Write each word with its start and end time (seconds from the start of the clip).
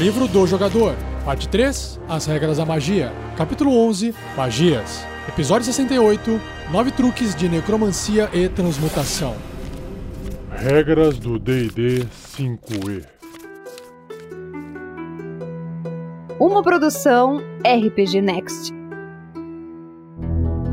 Livro 0.00 0.26
do 0.26 0.46
Jogador, 0.46 0.96
Parte 1.26 1.46
3 1.46 2.00
As 2.08 2.24
Regras 2.24 2.56
da 2.56 2.64
Magia, 2.64 3.12
Capítulo 3.36 3.76
11 3.86 4.14
Magias, 4.34 5.06
Episódio 5.28 5.66
68 5.66 6.40
Nove 6.72 6.90
Truques 6.90 7.34
de 7.34 7.50
Necromancia 7.50 8.30
e 8.32 8.48
Transmutação. 8.48 9.36
Regras 10.52 11.18
do 11.18 11.38
DD 11.38 12.06
5E. 12.34 13.04
Uma 16.40 16.62
produção 16.62 17.42
RPG 17.58 18.22
Next. 18.22 18.72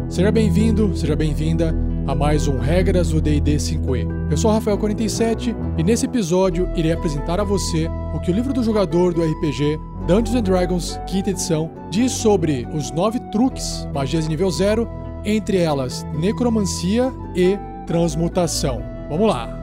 Seja 0.07 0.31
bem-vindo, 0.31 0.95
seja 0.95 1.17
bem-vinda 1.17 1.75
a 2.07 2.15
mais 2.15 2.47
um 2.47 2.57
Regras 2.57 3.09
do 3.09 3.19
D&D 3.19 3.57
5e. 3.57 4.31
Eu 4.31 4.37
sou 4.37 4.49
Rafael47 4.49 5.53
e 5.77 5.83
nesse 5.83 6.05
episódio 6.05 6.71
irei 6.73 6.93
apresentar 6.93 7.41
a 7.41 7.43
você 7.43 7.89
o 8.17 8.19
que 8.19 8.31
o 8.31 8.33
livro 8.33 8.51
do 8.51 8.63
jogador 8.63 9.13
do 9.13 9.23
RPG 9.23 9.79
Dungeons 10.07 10.41
Dragons, 10.41 10.99
quinta 11.05 11.29
edição, 11.29 11.69
diz 11.91 12.11
sobre 12.11 12.67
os 12.73 12.89
nove 12.91 13.19
truques, 13.31 13.87
magias 13.93 14.23
de 14.23 14.29
nível 14.31 14.49
0, 14.49 14.89
entre 15.23 15.57
elas 15.57 16.03
necromancia 16.15 17.13
e 17.35 17.57
transmutação. 17.85 18.81
Vamos 19.07 19.27
lá! 19.27 19.55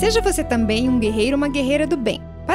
Seja 0.00 0.20
você 0.20 0.42
também 0.42 0.88
um 0.88 0.98
guerreiro 0.98 1.36
ou 1.36 1.38
uma 1.38 1.48
guerreira 1.48 1.86
do 1.86 1.96
bem. 1.96 2.20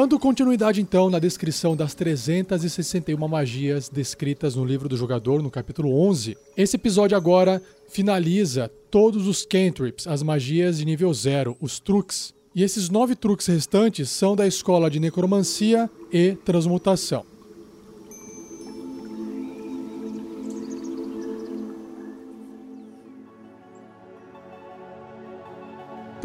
Dando 0.00 0.18
continuidade 0.18 0.80
então 0.80 1.10
na 1.10 1.18
descrição 1.18 1.76
das 1.76 1.92
361 1.92 3.28
magias 3.28 3.90
descritas 3.90 4.56
no 4.56 4.64
livro 4.64 4.88
do 4.88 4.96
jogador, 4.96 5.42
no 5.42 5.50
capítulo 5.50 5.94
11, 6.08 6.38
esse 6.56 6.76
episódio 6.76 7.18
agora 7.18 7.62
finaliza 7.86 8.70
todos 8.90 9.26
os 9.26 9.44
cantrips, 9.44 10.06
as 10.06 10.22
magias 10.22 10.78
de 10.78 10.86
nível 10.86 11.12
0, 11.12 11.54
os 11.60 11.78
truques. 11.78 12.32
E 12.54 12.62
esses 12.62 12.88
nove 12.88 13.14
truques 13.14 13.46
restantes 13.46 14.08
são 14.08 14.34
da 14.34 14.46
escola 14.46 14.90
de 14.90 14.98
necromancia 14.98 15.90
e 16.10 16.32
transmutação. 16.46 17.26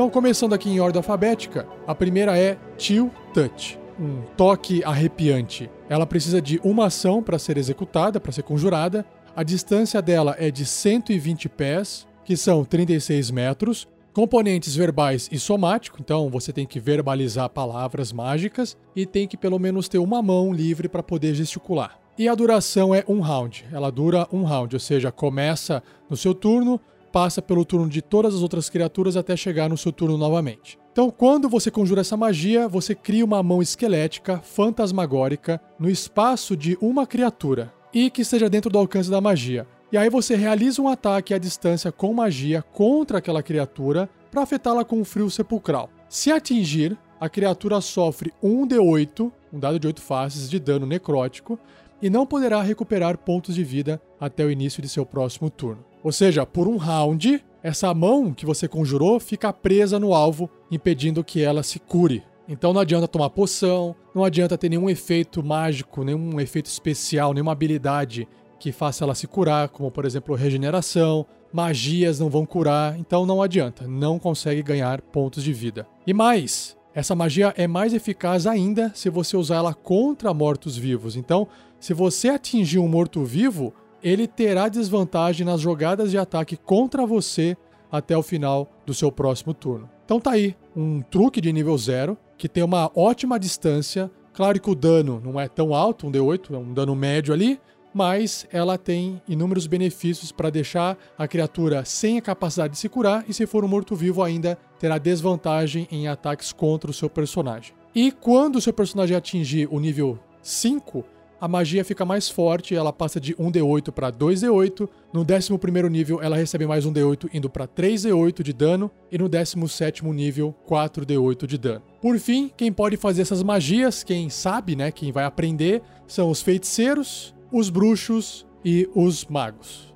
Então, 0.06 0.22
começando 0.22 0.53
aqui 0.53 0.70
em 0.70 0.80
ordem 0.80 1.00
alfabética, 1.00 1.67
a 1.88 1.95
primeira 1.95 2.38
é 2.38 2.59
Chill 2.78 3.09
Touch, 3.34 3.80
um 4.00 4.22
toque 4.38 4.84
arrepiante. 4.84 5.67
Ela 5.89 6.06
precisa 6.06 6.39
de 6.39 6.62
uma 6.64 6.86
ação 6.86 7.23
para 7.23 7.39
ser 7.39 7.58
executada, 7.58 8.20
para 8.20 8.31
ser 8.31 8.44
conjurada. 8.44 9.03
A 9.36 9.42
distância 9.42 10.03
dela 10.03 10.36
é 10.38 10.52
de 10.52 10.64
120 10.64 11.50
pés, 11.50 12.08
que 12.23 12.38
são 12.38 12.64
36 12.64 13.31
metros. 13.31 13.88
Componentes 14.14 14.75
verbais 14.75 15.28
e 15.31 15.39
somático, 15.39 15.97
então 16.00 16.30
você 16.30 16.53
tem 16.53 16.67
que 16.67 16.80
verbalizar 16.80 17.50
palavras 17.50 18.14
mágicas 18.14 18.78
e 18.95 19.08
tem 19.08 19.28
que 19.28 19.36
pelo 19.36 19.58
menos 19.58 19.90
ter 19.90 19.97
uma 19.97 20.22
mão 20.22 20.53
livre 20.53 20.88
para 20.88 21.02
poder 21.02 21.34
gesticular. 21.34 22.00
E 22.16 22.30
a 22.30 22.36
duração 22.36 22.94
é 22.94 23.03
um 23.08 23.22
round. 23.22 23.66
Ela 23.74 23.91
dura 23.91 24.28
um 24.31 24.44
round, 24.44 24.75
ou 24.75 24.79
seja, 24.79 25.12
começa 25.12 25.81
no 26.08 26.16
seu 26.16 26.35
turno, 26.35 26.79
passa 27.16 27.42
pelo 27.42 27.64
turno 27.64 27.88
de 27.88 28.02
todas 28.02 28.36
as 28.36 28.42
outras 28.42 28.70
criaturas 28.70 29.16
até 29.16 29.38
chegar 29.38 29.70
no 29.70 29.78
seu 29.78 29.90
turno 29.90 30.18
novamente. 30.18 30.78
Então, 30.92 31.09
quando 31.09 31.48
você 31.48 31.72
conjura 31.72 32.02
essa 32.02 32.18
magia, 32.18 32.68
você 32.68 32.94
cria 32.94 33.24
uma 33.24 33.42
mão 33.42 33.62
esquelética 33.62 34.40
fantasmagórica 34.40 35.62
no 35.80 35.90
espaço 35.90 36.58
de 36.58 36.78
uma 36.81 37.08
criatura 37.08 37.74
e 37.94 38.09
que 38.09 38.22
esteja 38.22 38.50
dentro 38.50 38.70
do 38.70 38.78
alcance 38.78 39.09
da 39.09 39.22
magia. 39.22 39.66
E 39.94 39.98
aí 39.98 40.09
você 40.09 40.36
realiza 40.36 40.81
um 40.81 40.90
ataque 40.90 41.34
à 41.34 41.38
distância 41.38 41.90
com 41.90 42.14
magia 42.14 42.62
contra 42.62 43.20
aquela 43.20 43.42
criatura 43.42 44.09
para 44.30 44.42
afetá-la 44.42 44.84
com 44.84 45.00
um 45.00 45.06
frio 45.06 45.30
sepulcral. 45.30 45.90
Se 46.09 46.34
atingir, 46.34 46.97
a 47.18 47.30
criatura 47.30 47.80
sofre 47.80 48.34
um 48.44 48.68
D8, 48.68 49.32
um 49.53 49.59
dado 49.59 49.80
de 49.80 49.88
8 49.88 50.02
faces 50.02 50.50
de 50.50 50.59
dano 50.59 50.86
necrótico, 50.86 51.58
e 52.02 52.09
não 52.09 52.26
poderá 52.26 52.62
recuperar 52.62 53.18
pontos 53.18 53.56
de 53.56 53.64
vida 53.64 54.02
até 54.20 54.44
o 54.44 54.52
início 54.52 54.82
de 54.82 54.90
seu 54.90 55.06
próximo 55.06 55.50
turno. 55.50 55.94
Ou 56.05 56.11
seja, 56.11 56.45
por 56.45 56.67
um 56.67 56.77
round, 56.77 57.43
essa 57.63 57.91
mão 57.91 58.31
que 58.31 58.45
você 58.45 58.67
conjurou 58.67 59.19
fica 59.19 59.51
presa 59.51 59.99
no 59.99 60.13
alvo, 60.13 60.47
impedindo 60.69 61.23
que 61.23 61.41
ela 61.41 61.63
se 61.63 61.79
cure. 61.79 62.21
Então 62.47 62.71
não 62.71 62.79
adianta 62.79 63.07
tomar 63.07 63.31
poção, 63.31 63.95
não 64.13 64.23
adianta 64.23 64.55
ter 64.55 64.69
nenhum 64.69 64.88
efeito 64.88 65.43
mágico, 65.43 66.03
nenhum 66.03 66.39
efeito 66.39 66.67
especial, 66.67 67.33
nenhuma 67.33 67.53
habilidade 67.53 68.27
que 68.59 68.71
faça 68.71 69.03
ela 69.03 69.16
se 69.16 69.25
curar, 69.25 69.69
como 69.69 69.89
por 69.89 70.05
exemplo 70.05 70.35
regeneração, 70.35 71.25
magias 71.51 72.19
não 72.19 72.29
vão 72.29 72.45
curar, 72.45 72.99
então 72.99 73.25
não 73.25 73.41
adianta, 73.41 73.87
não 73.87 74.19
consegue 74.19 74.61
ganhar 74.61 75.01
pontos 75.01 75.43
de 75.43 75.53
vida. 75.53 75.87
E 76.05 76.13
mais, 76.13 76.77
essa 76.93 77.16
magia 77.16 77.51
é 77.57 77.66
mais 77.66 77.95
eficaz 77.95 78.45
ainda 78.45 78.91
se 78.93 79.09
você 79.09 79.35
usar 79.35 79.55
ela 79.55 79.73
contra 79.73 80.31
mortos-vivos. 80.35 81.16
Então, 81.16 81.47
se 81.79 81.95
você 81.95 82.29
atingir 82.29 82.77
um 82.77 82.87
morto-vivo, 82.87 83.73
ele 84.05 84.27
terá 84.27 84.69
desvantagem 84.69 85.43
nas 85.43 85.59
jogadas 85.59 86.11
de 86.11 86.17
ataque 86.19 86.55
contra 86.55 87.07
você 87.07 87.57
até 87.91 88.16
o 88.16 88.21
final 88.21 88.69
do 88.85 88.93
seu 88.93 89.11
próximo 89.11 89.51
turno. 89.51 89.89
Então 90.05 90.19
tá 90.19 90.33
aí, 90.33 90.55
um 90.75 91.01
truque 91.01 91.41
de 91.41 91.51
nível 91.51 91.75
0, 91.75 92.16
que 92.38 92.47
tem 92.47 92.63
uma 92.63 92.91
ótima 92.93 93.39
distância. 93.39 94.11
Claro 94.31 94.61
que 94.61 94.69
o 94.69 94.75
dano 94.75 95.19
não 95.25 95.39
é 95.39 95.47
tão 95.47 95.73
alto, 95.73 96.05
um 96.05 96.11
D8, 96.11 96.53
é 96.53 96.57
um 96.57 96.71
dano 96.71 96.95
médio 96.95 97.33
ali, 97.33 97.59
mas 97.91 98.45
ela 98.51 98.77
tem 98.77 99.19
inúmeros 99.27 99.66
benefícios 99.66 100.31
para 100.31 100.51
deixar 100.51 100.95
a 101.17 101.27
criatura 101.27 101.83
sem 101.83 102.19
a 102.19 102.22
capacidade 102.22 102.73
de 102.73 102.79
se 102.79 102.87
curar 102.87 103.25
e 103.27 103.33
se 103.33 103.47
for 103.47 103.66
um 103.66 103.67
morto-vivo 103.67 104.22
ainda 104.22 104.55
terá 104.77 104.99
desvantagem 104.99 105.87
em 105.89 106.07
ataques 106.07 106.53
contra 106.53 106.91
o 106.91 106.93
seu 106.93 107.09
personagem. 107.09 107.73
E 107.95 108.11
quando 108.11 108.57
o 108.57 108.61
seu 108.61 108.73
personagem 108.73 109.17
atingir 109.17 109.67
o 109.72 109.79
nível 109.79 110.19
5, 110.43 111.03
a 111.40 111.47
magia 111.47 111.84
fica 111.84 112.06
mais 112.06 112.29
forte, 112.29 112.75
ela 112.75 112.94
passa 112.94 113.19
de 113.19 113.35
1d8 113.35 113.91
para 113.91 114.12
2d8. 114.12 114.88
No 115.12 115.22
11 115.22 115.90
nível, 115.90 116.22
ela 116.22 116.35
recebe 116.35 116.66
mais 116.66 116.85
1d8, 116.85 117.29
indo 117.34 117.50
para 117.50 117.68
3d8 117.68 118.41
de 118.41 118.53
dano. 118.53 118.90
E 119.12 119.18
no 119.18 119.28
17 119.28 120.06
nível, 120.06 120.56
4d8 120.68 121.46
de 121.46 121.57
dano. 121.57 121.81
Por 122.01 122.18
fim, 122.19 122.50
quem 122.56 122.72
pode 122.72 122.96
fazer 122.97 123.22
essas 123.23 123.44
magias, 123.44 124.03
quem 124.03 124.29
sabe, 124.29 124.75
né, 124.75 124.91
quem 124.91 125.12
vai 125.12 125.25
aprender, 125.25 125.81
são 126.07 126.29
os 126.29 126.41
feiticeiros, 126.41 127.35
os 127.52 127.69
bruxos 127.69 128.46
e 128.63 128.90
os 128.96 129.25
magos. 129.25 129.94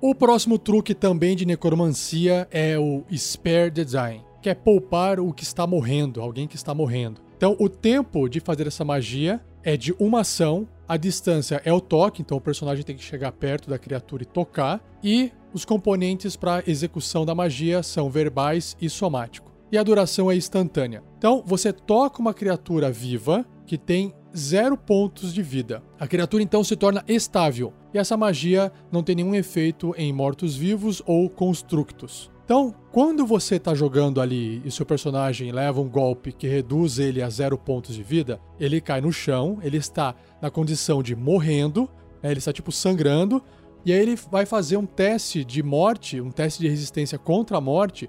O 0.00 0.14
próximo 0.14 0.58
truque 0.58 0.94
também 0.94 1.34
de 1.34 1.44
necromancia 1.44 2.46
é 2.50 2.78
o 2.78 3.02
Spare 3.12 3.70
Design, 3.70 4.22
que 4.40 4.48
é 4.48 4.54
poupar 4.54 5.18
o 5.18 5.32
que 5.32 5.42
está 5.42 5.66
morrendo, 5.66 6.20
alguém 6.20 6.46
que 6.46 6.54
está 6.54 6.72
morrendo. 6.72 7.25
Então, 7.36 7.54
o 7.60 7.68
tempo 7.68 8.28
de 8.28 8.40
fazer 8.40 8.66
essa 8.66 8.84
magia 8.84 9.40
é 9.62 9.76
de 9.76 9.94
uma 9.98 10.20
ação, 10.20 10.66
a 10.88 10.96
distância 10.96 11.60
é 11.64 11.72
o 11.72 11.80
toque, 11.80 12.22
então 12.22 12.38
o 12.38 12.40
personagem 12.40 12.84
tem 12.84 12.96
que 12.96 13.02
chegar 13.02 13.32
perto 13.32 13.68
da 13.68 13.78
criatura 13.78 14.22
e 14.22 14.26
tocar, 14.26 14.82
e 15.02 15.32
os 15.52 15.64
componentes 15.64 16.36
para 16.36 16.62
execução 16.66 17.26
da 17.26 17.34
magia 17.34 17.82
são 17.82 18.08
verbais 18.08 18.76
e 18.80 18.88
somático. 18.88 19.52
E 19.70 19.76
a 19.76 19.82
duração 19.82 20.30
é 20.30 20.36
instantânea. 20.36 21.02
Então, 21.18 21.42
você 21.44 21.72
toca 21.72 22.20
uma 22.20 22.32
criatura 22.32 22.90
viva 22.90 23.44
que 23.66 23.76
tem 23.76 24.14
zero 24.34 24.76
pontos 24.76 25.34
de 25.34 25.42
vida. 25.42 25.82
A 25.98 26.06
criatura 26.06 26.42
então 26.42 26.62
se 26.62 26.76
torna 26.76 27.04
estável, 27.08 27.72
e 27.92 27.98
essa 27.98 28.16
magia 28.16 28.72
não 28.92 29.02
tem 29.02 29.16
nenhum 29.16 29.34
efeito 29.34 29.94
em 29.98 30.12
mortos-vivos 30.12 31.02
ou 31.04 31.28
constructos. 31.28 32.30
Então, 32.46 32.72
quando 32.92 33.26
você 33.26 33.56
está 33.56 33.74
jogando 33.74 34.20
ali 34.20 34.62
e 34.64 34.70
seu 34.70 34.86
personagem 34.86 35.50
leva 35.50 35.80
um 35.80 35.88
golpe 35.88 36.30
que 36.30 36.46
reduz 36.46 37.00
ele 37.00 37.20
a 37.20 37.28
zero 37.28 37.58
pontos 37.58 37.96
de 37.96 38.04
vida, 38.04 38.40
ele 38.60 38.80
cai 38.80 39.00
no 39.00 39.12
chão, 39.12 39.58
ele 39.64 39.78
está 39.78 40.14
na 40.40 40.48
condição 40.48 41.02
de 41.02 41.16
morrendo, 41.16 41.90
né, 42.22 42.30
ele 42.30 42.38
está 42.38 42.52
tipo 42.52 42.70
sangrando, 42.70 43.42
e 43.84 43.92
aí 43.92 43.98
ele 43.98 44.14
vai 44.30 44.46
fazer 44.46 44.76
um 44.76 44.86
teste 44.86 45.44
de 45.44 45.60
morte, 45.60 46.20
um 46.20 46.30
teste 46.30 46.60
de 46.60 46.68
resistência 46.68 47.18
contra 47.18 47.56
a 47.56 47.60
morte, 47.60 48.08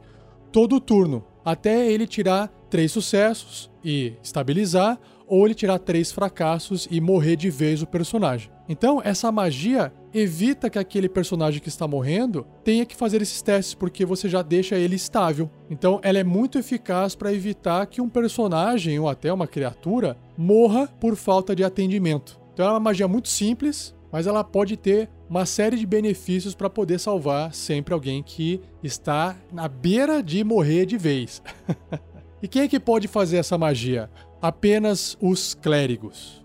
todo 0.52 0.80
turno, 0.80 1.26
até 1.44 1.92
ele 1.92 2.06
tirar 2.06 2.48
três 2.70 2.92
sucessos 2.92 3.72
e 3.84 4.14
estabilizar, 4.22 5.00
ou 5.26 5.48
ele 5.48 5.56
tirar 5.56 5.80
três 5.80 6.12
fracassos 6.12 6.88
e 6.92 7.02
morrer 7.02 7.38
de 7.38 7.50
vez 7.50 7.82
o 7.82 7.88
personagem. 7.88 8.52
Então, 8.70 9.02
essa 9.04 9.32
magia 9.32 9.92
evita 10.20 10.70
que 10.70 10.80
aquele 10.80 11.08
personagem 11.08 11.62
que 11.62 11.70
está 11.70 11.88
morrendo 11.88 12.46
tenha 12.64 12.86
que 12.86 12.96
fazer 12.96 13.22
esses 13.22 13.42
testes, 13.42 13.74
porque 13.74 14.06
você 14.06 14.28
já 14.28 14.42
deixa 14.42 14.76
ele 14.76 14.96
estável. 14.96 15.50
Então, 15.70 16.00
ela 16.04 16.18
é 16.18 16.24
muito 16.24 16.58
eficaz 16.58 17.16
para 17.16 17.34
evitar 17.34 17.86
que 17.86 18.02
um 18.02 18.10
personagem 18.10 18.98
ou 19.00 19.08
até 19.08 19.32
uma 19.32 19.48
criatura 19.48 20.18
morra 20.38 20.88
por 21.00 21.16
falta 21.16 21.56
de 21.56 21.64
atendimento. 21.64 22.40
Então, 22.54 22.66
é 22.66 22.72
uma 22.72 22.80
magia 22.80 23.08
muito 23.08 23.30
simples, 23.30 23.96
mas 24.12 24.26
ela 24.26 24.44
pode 24.44 24.78
ter 24.78 25.10
uma 25.30 25.46
série 25.46 25.78
de 25.78 25.86
benefícios 25.86 26.56
para 26.56 26.70
poder 26.70 27.00
salvar 27.00 27.54
sempre 27.54 27.94
alguém 27.94 28.24
que 28.24 28.62
está 28.82 29.36
na 29.52 29.68
beira 29.68 30.24
de 30.24 30.44
morrer 30.44 30.86
de 30.86 30.98
vez. 30.98 31.42
e 32.42 32.48
quem 32.48 32.64
é 32.64 32.68
que 32.68 32.80
pode 32.80 33.08
fazer 33.08 33.38
essa 33.38 33.58
magia? 33.58 34.10
Apenas 34.42 35.18
os 35.22 35.54
clérigos. 35.54 36.44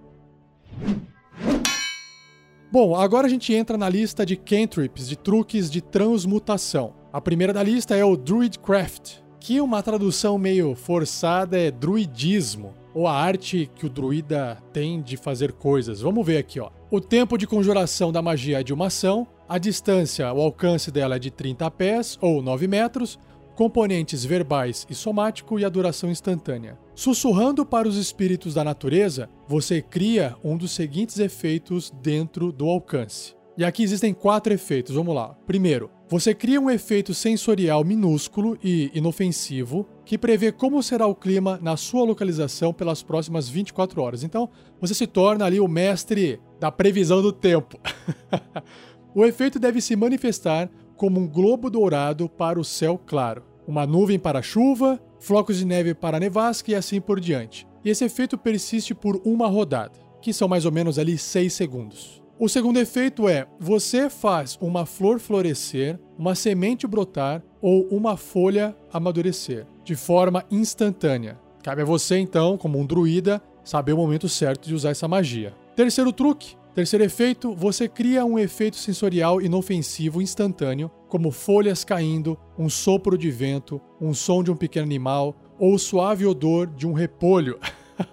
Bom, 2.73 2.97
agora 2.97 3.27
a 3.27 3.31
gente 3.31 3.53
entra 3.53 3.77
na 3.77 3.87
lista 3.87 4.25
de 4.25 4.35
cantrips, 4.35 5.07
de 5.07 5.15
truques 5.15 5.71
de 5.71 5.83
transmutação. 5.83 6.95
A 7.13 7.21
primeira 7.21 7.53
da 7.53 7.63
lista 7.63 7.95
é 7.95 8.03
o 8.03 8.17
Druidcraft, 8.17 9.17
que 9.39 9.61
uma 9.61 9.83
tradução 9.83 10.39
meio 10.39 10.75
forçada 10.75 11.59
é 11.59 11.71
druidismo, 11.71 12.73
ou 12.95 13.07
a 13.07 13.13
arte 13.13 13.71
que 13.75 13.85
o 13.85 13.91
druida 13.91 14.57
tem 14.73 15.03
de 15.03 15.19
fazer 15.19 15.53
coisas. 15.53 16.01
Vamos 16.01 16.25
ver 16.25 16.39
aqui, 16.39 16.61
ó. 16.61 16.71
O 16.91 16.99
tempo 16.99 17.37
de 17.37 17.47
conjuração 17.47 18.11
da 18.11 18.23
magia 18.23 18.61
é 18.61 18.63
de 18.63 18.73
uma 18.73 18.87
ação, 18.87 19.27
a 19.47 19.59
distância, 19.59 20.33
o 20.33 20.41
alcance 20.41 20.91
dela 20.91 21.17
é 21.17 21.19
de 21.19 21.31
30 21.31 21.71
pés 21.73 22.19
ou 22.23 22.41
9 22.41 22.67
metros, 22.67 23.19
componentes 23.55 24.25
verbais 24.25 24.87
e 24.89 24.95
somático 24.95 25.59
e 25.59 25.65
a 25.65 25.69
duração 25.69 26.11
instantânea. 26.11 26.79
Sussurrando 26.95 27.65
para 27.65 27.89
os 27.89 27.97
espíritos 27.97 28.55
da 28.55 28.65
natureza, 28.65 29.29
você 29.49 29.81
cria 29.81 30.37
um 30.43 30.57
dos 30.57 30.73
seguintes 30.73 31.19
efeitos 31.19 31.93
dentro 32.03 32.53
do 32.53 32.69
alcance. 32.69 33.35
E 33.57 33.65
aqui 33.65 33.83
existem 33.83 34.15
quatro 34.15 34.53
efeitos, 34.53 34.95
vamos 34.95 35.15
lá. 35.15 35.37
Primeiro, 35.47 35.91
você 36.09 36.35
cria 36.35 36.61
um 36.61 36.71
efeito 36.71 37.13
sensorial 37.13 37.85
minúsculo 37.85 38.59
e 38.63 38.91
inofensivo 38.95 39.87
que 40.05 40.17
prevê 40.17 40.51
como 40.51 40.83
será 40.83 41.07
o 41.07 41.15
clima 41.15 41.59
na 41.63 41.77
sua 41.77 42.05
localização 42.05 42.73
pelas 42.73 43.03
próximas 43.03 43.49
24 43.49 44.01
horas. 44.01 44.25
Então, 44.25 44.49
você 44.81 44.95
se 44.95 45.07
torna 45.07 45.45
ali 45.45 45.61
o 45.61 45.69
mestre 45.69 46.41
da 46.59 46.71
previsão 46.71 47.21
do 47.21 47.33
tempo. 47.33 47.79
o 49.15 49.25
efeito 49.25 49.59
deve 49.59 49.81
se 49.83 49.95
manifestar 49.97 50.71
como 51.03 51.19
um 51.19 51.27
globo 51.27 51.69
dourado 51.69 52.29
para 52.29 52.61
o 52.61 52.65
céu 52.65 52.97
claro 52.97 53.43
uma 53.67 53.85
nuvem 53.85 54.21
para 54.21 54.41
chuva, 54.41 55.01
flocos 55.19 55.59
de 55.59 55.65
neve 55.65 55.95
para 55.95 56.21
nevasca 56.21 56.71
e 56.71 56.77
assim 56.77 57.01
por 57.01 57.19
diante. 57.19 57.67
E 57.85 57.91
esse 57.91 58.05
efeito 58.05 58.39
persiste 58.39 58.95
por 58.95 59.21
uma 59.25 59.49
rodada, 59.49 59.99
que 60.21 60.33
são 60.33 60.47
mais 60.47 60.65
ou 60.65 60.71
menos 60.71 61.01
ali 61.01 61.19
6 61.19 61.53
segundos. 61.53 62.23
O 62.39 62.49
segundo 62.49 62.79
efeito 62.79 63.29
é: 63.29 63.49
você 63.59 64.09
faz 64.09 64.57
uma 64.61 64.87
flor 64.87 65.19
florescer, 65.19 65.99
uma 66.17 66.37
semente 66.37 66.87
brotar 66.87 67.43
ou 67.61 67.89
uma 67.89 68.17
folha 68.17 68.77
amadurecer, 68.93 69.67
de 69.83 69.97
forma 69.97 70.45
instantânea. 70.53 71.37
Cabe 71.65 71.83
a 71.83 71.85
você, 71.85 72.19
então, 72.19 72.57
como 72.57 72.79
um 72.79 72.87
druida, 72.87 73.43
saber 73.65 73.93
o 73.93 73.97
momento 73.97 74.29
certo 74.29 74.69
de 74.69 74.75
usar 74.75 74.91
essa 74.91 75.09
magia. 75.09 75.53
Terceiro 75.75 76.13
truque: 76.13 76.55
Terceiro 76.75 77.05
efeito, 77.05 77.55
você 77.55 77.87
cria 77.87 78.25
um 78.25 78.39
efeito 78.39 78.77
sensorial 78.77 79.43
inofensivo 79.43 80.23
instantâneo, 80.23 80.91
como 81.07 81.31
folhas 81.31 81.85
caindo, 81.85 82.39
um 82.59 82.67
sopro 82.71 83.19
de 83.19 83.31
vento, 83.31 83.79
um 84.01 84.15
som 84.15 84.43
de 84.43 84.51
um 84.51 84.57
pequeno 84.57 84.87
animal 84.87 85.37
ou 85.59 85.75
o 85.75 85.79
suave 85.79 86.25
odor 86.25 86.67
de 86.67 86.87
um 86.87 86.95
repolho. 86.95 87.59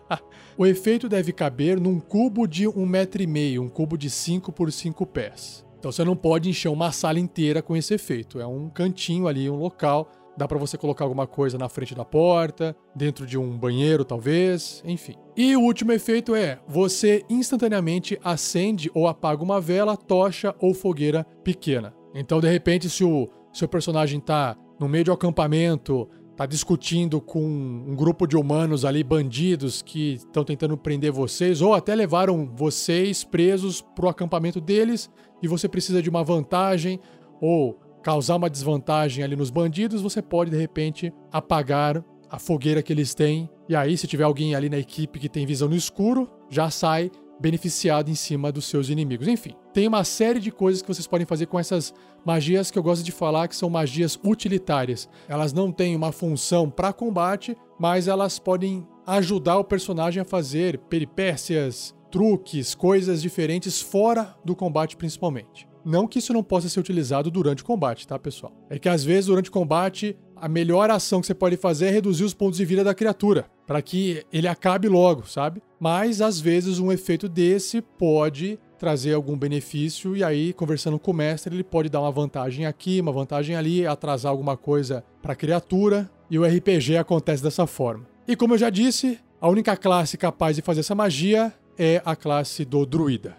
o 0.58 0.66
efeito 0.66 1.08
deve 1.08 1.32
caber 1.32 1.80
num 1.80 2.02
cubo 2.02 2.46
de 2.46 2.68
um 2.68 2.86
metro 2.86 3.22
e 3.22 3.28
meio, 3.28 3.64
um 3.64 3.70
cubo 3.70 3.98
de 3.98 4.10
5 4.10 4.52
por 4.52 4.70
5 4.70 5.06
pés. 5.06 5.66
Então 5.80 5.90
você 5.90 6.04
não 6.04 6.18
pode 6.18 6.50
encher 6.50 6.68
uma 6.68 6.92
sala 6.92 7.18
inteira 7.18 7.62
com 7.62 7.78
esse 7.78 7.94
efeito. 7.94 8.42
É 8.42 8.46
um 8.46 8.70
cantinho 8.70 9.30
ali, 9.30 9.50
um 9.50 9.56
local 9.56 10.12
Dá 10.40 10.48
para 10.48 10.58
você 10.58 10.78
colocar 10.78 11.04
alguma 11.04 11.28
coisa 11.28 11.58
na 11.58 11.68
frente 11.68 11.94
da 11.94 12.06
porta, 12.06 12.74
dentro 12.96 13.26
de 13.28 13.38
um 13.38 13.58
banheiro, 13.58 14.06
talvez, 14.06 14.82
enfim. 14.86 15.14
E 15.36 15.54
o 15.54 15.60
último 15.60 15.92
efeito 15.92 16.34
é: 16.34 16.60
você 16.66 17.26
instantaneamente 17.30 18.18
acende 18.24 18.90
ou 18.94 19.06
apaga 19.06 19.44
uma 19.44 19.60
vela, 19.60 19.98
tocha 19.98 20.56
ou 20.62 20.74
fogueira 20.74 21.26
pequena. 21.44 21.94
Então, 22.16 22.40
de 22.40 22.48
repente, 22.48 22.90
se 22.90 23.04
o 23.04 23.28
seu 23.52 23.68
personagem 23.68 24.18
tá 24.22 24.56
no 24.80 24.88
meio 24.88 25.04
de 25.04 25.12
um 25.12 25.14
acampamento, 25.14 26.08
tá 26.38 26.46
discutindo 26.46 27.20
com 27.20 27.44
um 27.44 27.94
grupo 27.94 28.26
de 28.26 28.38
humanos 28.38 28.86
ali, 28.86 29.04
bandidos 29.04 29.82
que 29.82 30.14
estão 30.14 30.46
tentando 30.46 30.78
prender 30.78 31.12
vocês, 31.12 31.62
ou 31.62 31.74
até 31.74 31.94
levaram 31.94 32.50
vocês 32.56 33.26
presos 33.26 33.82
pro 33.82 34.08
acampamento 34.08 34.62
deles, 34.62 35.12
e 35.44 35.50
você 35.50 35.68
precisa 35.68 36.02
de 36.02 36.10
uma 36.10 36.24
vantagem, 36.24 36.98
ou 37.42 37.78
causar 38.02 38.36
uma 38.36 38.50
desvantagem 38.50 39.24
ali 39.24 39.36
nos 39.36 39.50
bandidos, 39.50 40.02
você 40.02 40.22
pode 40.22 40.52
de 40.52 40.58
repente 40.58 41.14
apagar 41.32 42.04
a 42.30 42.38
fogueira 42.38 42.82
que 42.82 42.94
eles 42.94 43.14
têm. 43.14 43.50
E 43.68 43.76
aí, 43.76 43.98
se 43.98 44.08
tiver 44.08 44.24
alguém 44.24 44.56
ali 44.56 44.70
na 44.70 44.78
equipe 44.78 45.20
que 45.20 45.30
tem 45.30 45.46
visão 45.46 45.68
no 45.68 45.76
escuro, 45.76 46.30
já 46.50 46.70
sai 46.70 47.12
beneficiado 47.40 48.10
em 48.10 48.16
cima 48.16 48.52
dos 48.52 48.66
seus 48.66 48.90
inimigos. 48.90 49.28
Enfim, 49.28 49.54
tem 49.74 49.88
uma 49.88 50.04
série 50.04 50.40
de 50.40 50.52
coisas 50.52 50.82
que 50.82 50.88
vocês 50.88 51.08
podem 51.08 51.26
fazer 51.26 51.46
com 51.46 51.58
essas 51.58 51.94
magias 52.26 52.70
que 52.70 52.78
eu 52.78 52.84
gosto 52.84 53.04
de 53.04 53.12
falar 53.12 53.48
que 53.48 53.56
são 53.56 53.70
magias 53.70 54.20
utilitárias. 54.24 55.08
Elas 55.28 55.54
não 55.54 55.72
têm 55.72 55.96
uma 55.96 56.12
função 56.12 56.70
para 56.70 56.92
combate, 56.92 57.56
mas 57.80 58.08
elas 58.08 58.38
podem 58.38 58.86
ajudar 59.08 59.58
o 59.58 59.64
personagem 59.64 60.22
a 60.22 60.26
fazer 60.26 60.78
peripécias, 60.90 61.96
truques, 62.12 62.76
coisas 62.76 63.22
diferentes 63.22 63.82
fora 63.82 64.36
do 64.44 64.56
combate 64.56 64.98
principalmente. 64.98 65.69
Não 65.84 66.08
que 66.08 66.20
isso 66.20 66.34
não 66.34 66.44
possa 66.44 66.70
ser 66.70 66.80
utilizado 66.80 67.32
durante 67.32 67.64
o 67.64 67.66
combate, 67.66 68.08
tá, 68.08 68.18
pessoal? 68.20 68.54
É 68.70 68.78
que 68.78 68.90
às 68.90 69.04
vezes 69.04 69.28
durante 69.28 69.50
o 69.50 69.54
combate 69.54 70.18
a 70.36 70.48
melhor 70.48 70.90
ação 70.90 71.20
que 71.20 71.28
você 71.28 71.34
pode 71.34 71.58
fazer 71.58 71.88
é 71.88 71.92
reduzir 71.92 72.24
os 72.24 72.34
pontos 72.34 72.58
de 72.58 72.66
vida 72.66 72.84
da 72.84 72.94
criatura, 72.94 73.46
para 73.68 73.82
que 73.82 74.24
ele 74.32 74.48
acabe 74.48 74.88
logo, 74.88 75.28
sabe? 75.28 75.62
Mas 75.80 76.22
às 76.22 76.40
vezes 76.40 76.80
um 76.80 76.92
efeito 76.92 77.28
desse 77.28 77.82
pode 77.82 78.58
trazer 78.78 79.14
algum 79.14 79.38
benefício 79.38 80.16
e 80.16 80.24
aí 80.24 80.54
conversando 80.54 80.98
com 80.98 81.12
o 81.12 81.14
mestre 81.14 81.54
ele 81.54 81.64
pode 81.64 81.90
dar 81.90 82.00
uma 82.00 82.12
vantagem 82.12 82.66
aqui, 82.66 83.02
uma 83.02 83.12
vantagem 83.12 83.56
ali, 83.56 83.86
atrasar 83.86 84.32
alguma 84.32 84.56
coisa 84.56 85.04
para 85.22 85.34
a 85.34 85.36
criatura 85.36 86.10
e 86.30 86.40
o 86.40 86.46
RPG 86.46 86.96
acontece 86.98 87.44
dessa 87.44 87.68
forma. 87.68 88.06
E 88.28 88.36
como 88.36 88.54
eu 88.54 88.58
já 88.58 88.70
disse, 88.70 89.20
a 89.42 89.50
única 89.50 89.76
classe 89.76 90.18
capaz 90.18 90.56
de 90.56 90.62
fazer 90.62 90.80
essa 90.80 90.96
magia 90.96 91.54
é 91.78 92.02
a 92.06 92.16
classe 92.16 92.64
do 92.64 92.86
druida. 92.86 93.38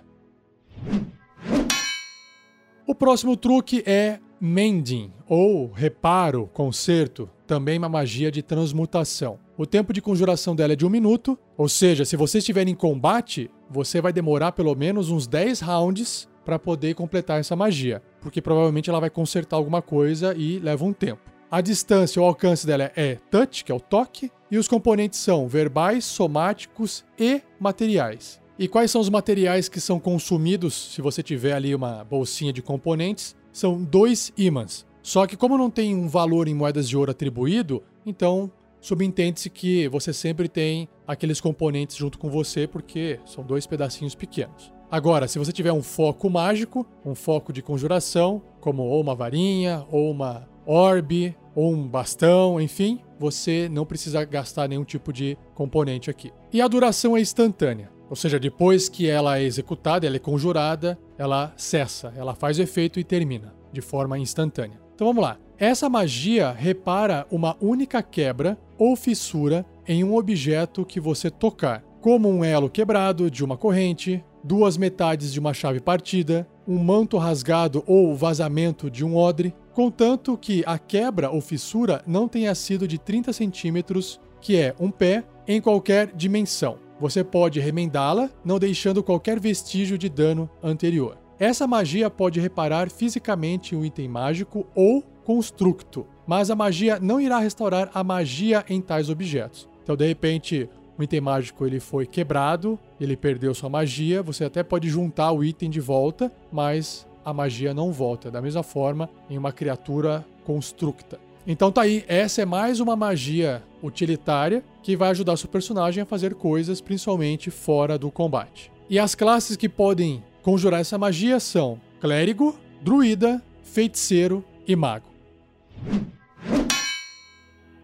O 2.90 2.94
próximo 2.94 3.36
truque 3.36 3.84
é 3.86 4.18
mending, 4.40 5.12
ou 5.28 5.70
reparo, 5.70 6.50
conserto, 6.52 7.30
também 7.46 7.78
uma 7.78 7.88
magia 7.88 8.32
de 8.32 8.42
transmutação. 8.42 9.38
O 9.56 9.64
tempo 9.64 9.92
de 9.92 10.02
conjuração 10.02 10.56
dela 10.56 10.72
é 10.72 10.76
de 10.76 10.84
um 10.84 10.90
minuto, 10.90 11.38
ou 11.56 11.68
seja, 11.68 12.04
se 12.04 12.16
você 12.16 12.38
estiver 12.38 12.66
em 12.66 12.74
combate, 12.74 13.48
você 13.70 14.00
vai 14.00 14.12
demorar 14.12 14.50
pelo 14.50 14.74
menos 14.74 15.08
uns 15.08 15.28
10 15.28 15.60
rounds 15.60 16.28
para 16.44 16.58
poder 16.58 16.96
completar 16.96 17.38
essa 17.38 17.54
magia, 17.54 18.02
porque 18.20 18.42
provavelmente 18.42 18.90
ela 18.90 18.98
vai 18.98 19.08
consertar 19.08 19.54
alguma 19.54 19.80
coisa 19.80 20.34
e 20.36 20.58
leva 20.58 20.84
um 20.84 20.92
tempo. 20.92 21.30
A 21.48 21.60
distância, 21.60 22.20
o 22.20 22.24
alcance 22.24 22.66
dela 22.66 22.90
é 22.96 23.18
touch, 23.30 23.62
que 23.62 23.70
é 23.70 23.74
o 23.74 23.78
toque, 23.78 24.32
e 24.50 24.58
os 24.58 24.66
componentes 24.66 25.20
são 25.20 25.46
verbais, 25.46 26.04
somáticos 26.04 27.04
e 27.16 27.40
materiais. 27.60 28.39
E 28.60 28.68
quais 28.68 28.90
são 28.90 29.00
os 29.00 29.08
materiais 29.08 29.70
que 29.70 29.80
são 29.80 29.98
consumidos 29.98 30.92
se 30.92 31.00
você 31.00 31.22
tiver 31.22 31.54
ali 31.54 31.74
uma 31.74 32.04
bolsinha 32.04 32.52
de 32.52 32.60
componentes? 32.60 33.34
São 33.50 33.82
dois 33.82 34.34
ímãs. 34.36 34.86
Só 35.02 35.26
que 35.26 35.34
como 35.34 35.56
não 35.56 35.70
tem 35.70 35.96
um 35.96 36.06
valor 36.06 36.46
em 36.46 36.52
moedas 36.52 36.86
de 36.86 36.94
ouro 36.94 37.10
atribuído, 37.10 37.82
então 38.04 38.52
subentende-se 38.78 39.48
que 39.48 39.88
você 39.88 40.12
sempre 40.12 40.46
tem 40.46 40.90
aqueles 41.06 41.40
componentes 41.40 41.96
junto 41.96 42.18
com 42.18 42.28
você 42.28 42.66
porque 42.66 43.18
são 43.24 43.42
dois 43.42 43.66
pedacinhos 43.66 44.14
pequenos. 44.14 44.70
Agora, 44.90 45.26
se 45.26 45.38
você 45.38 45.52
tiver 45.52 45.72
um 45.72 45.82
foco 45.82 46.28
mágico, 46.28 46.86
um 47.02 47.14
foco 47.14 47.54
de 47.54 47.62
conjuração, 47.62 48.42
como 48.60 48.82
ou 48.82 49.00
uma 49.00 49.14
varinha, 49.14 49.86
ou 49.90 50.10
uma 50.10 50.46
orbe, 50.66 51.34
ou 51.54 51.72
um 51.72 51.88
bastão, 51.88 52.60
enfim, 52.60 53.00
você 53.18 53.70
não 53.70 53.86
precisa 53.86 54.22
gastar 54.22 54.68
nenhum 54.68 54.84
tipo 54.84 55.14
de 55.14 55.38
componente 55.54 56.10
aqui. 56.10 56.30
E 56.52 56.60
a 56.60 56.68
duração 56.68 57.16
é 57.16 57.22
instantânea. 57.22 57.99
Ou 58.10 58.16
seja, 58.16 58.40
depois 58.40 58.88
que 58.88 59.08
ela 59.08 59.38
é 59.38 59.44
executada, 59.44 60.04
ela 60.04 60.16
é 60.16 60.18
conjurada, 60.18 60.98
ela 61.16 61.54
cessa, 61.56 62.12
ela 62.16 62.34
faz 62.34 62.58
efeito 62.58 62.98
e 62.98 63.04
termina 63.04 63.54
de 63.72 63.80
forma 63.80 64.18
instantânea. 64.18 64.80
Então 64.92 65.06
vamos 65.06 65.22
lá. 65.22 65.38
Essa 65.56 65.88
magia 65.88 66.50
repara 66.50 67.24
uma 67.30 67.56
única 67.60 68.02
quebra 68.02 68.58
ou 68.76 68.96
fissura 68.96 69.64
em 69.86 70.02
um 70.02 70.16
objeto 70.16 70.84
que 70.84 70.98
você 70.98 71.30
tocar, 71.30 71.84
como 72.00 72.28
um 72.28 72.42
elo 72.42 72.68
quebrado 72.68 73.30
de 73.30 73.44
uma 73.44 73.56
corrente, 73.56 74.24
duas 74.42 74.76
metades 74.76 75.32
de 75.32 75.38
uma 75.38 75.54
chave 75.54 75.78
partida, 75.78 76.48
um 76.66 76.78
manto 76.78 77.16
rasgado 77.16 77.84
ou 77.86 78.16
vazamento 78.16 78.90
de 78.90 79.04
um 79.04 79.14
odre, 79.14 79.54
contanto 79.72 80.36
que 80.36 80.64
a 80.66 80.78
quebra 80.78 81.30
ou 81.30 81.40
fissura 81.40 82.02
não 82.06 82.26
tenha 82.26 82.54
sido 82.56 82.88
de 82.88 82.98
30 82.98 83.32
centímetros, 83.32 84.20
que 84.40 84.56
é 84.56 84.74
um 84.80 84.90
pé, 84.90 85.22
em 85.46 85.60
qualquer 85.60 86.12
dimensão 86.14 86.89
você 87.00 87.24
pode 87.24 87.58
remendá-la, 87.58 88.28
não 88.44 88.58
deixando 88.58 89.02
qualquer 89.02 89.40
vestígio 89.40 89.96
de 89.96 90.08
dano 90.08 90.48
anterior. 90.62 91.16
Essa 91.38 91.66
magia 91.66 92.10
pode 92.10 92.38
reparar 92.38 92.90
fisicamente 92.90 93.74
um 93.74 93.82
item 93.82 94.06
mágico 94.08 94.66
ou 94.74 95.02
constructo, 95.24 96.06
mas 96.26 96.50
a 96.50 96.54
magia 96.54 96.98
não 97.00 97.18
irá 97.18 97.38
restaurar 97.38 97.90
a 97.94 98.04
magia 98.04 98.62
em 98.68 98.80
tais 98.80 99.08
objetos. 99.08 99.66
Então, 99.82 99.96
de 99.96 100.06
repente, 100.06 100.68
um 100.98 101.02
item 101.02 101.22
mágico 101.22 101.64
ele 101.66 101.80
foi 101.80 102.04
quebrado, 102.04 102.78
ele 103.00 103.16
perdeu 103.16 103.54
sua 103.54 103.70
magia, 103.70 104.22
você 104.22 104.44
até 104.44 104.62
pode 104.62 104.90
juntar 104.90 105.32
o 105.32 105.42
item 105.42 105.70
de 105.70 105.80
volta, 105.80 106.30
mas 106.52 107.06
a 107.24 107.32
magia 107.32 107.72
não 107.72 107.90
volta. 107.90 108.30
Da 108.30 108.42
mesma 108.42 108.62
forma, 108.62 109.08
em 109.30 109.38
uma 109.38 109.52
criatura 109.52 110.26
constructa. 110.44 111.18
Então 111.50 111.72
tá 111.72 111.82
aí, 111.82 112.04
essa 112.06 112.42
é 112.42 112.44
mais 112.44 112.78
uma 112.78 112.94
magia 112.94 113.60
utilitária 113.82 114.62
que 114.84 114.96
vai 114.96 115.10
ajudar 115.10 115.36
seu 115.36 115.48
personagem 115.48 116.00
a 116.00 116.06
fazer 116.06 116.36
coisas 116.36 116.80
principalmente 116.80 117.50
fora 117.50 117.98
do 117.98 118.08
combate. 118.08 118.70
E 118.88 119.00
as 119.00 119.16
classes 119.16 119.56
que 119.56 119.68
podem 119.68 120.22
conjurar 120.42 120.78
essa 120.78 120.96
magia 120.96 121.40
são 121.40 121.80
clérigo, 122.00 122.56
druida, 122.80 123.42
feiticeiro 123.64 124.44
e 124.64 124.76
mago. 124.76 125.08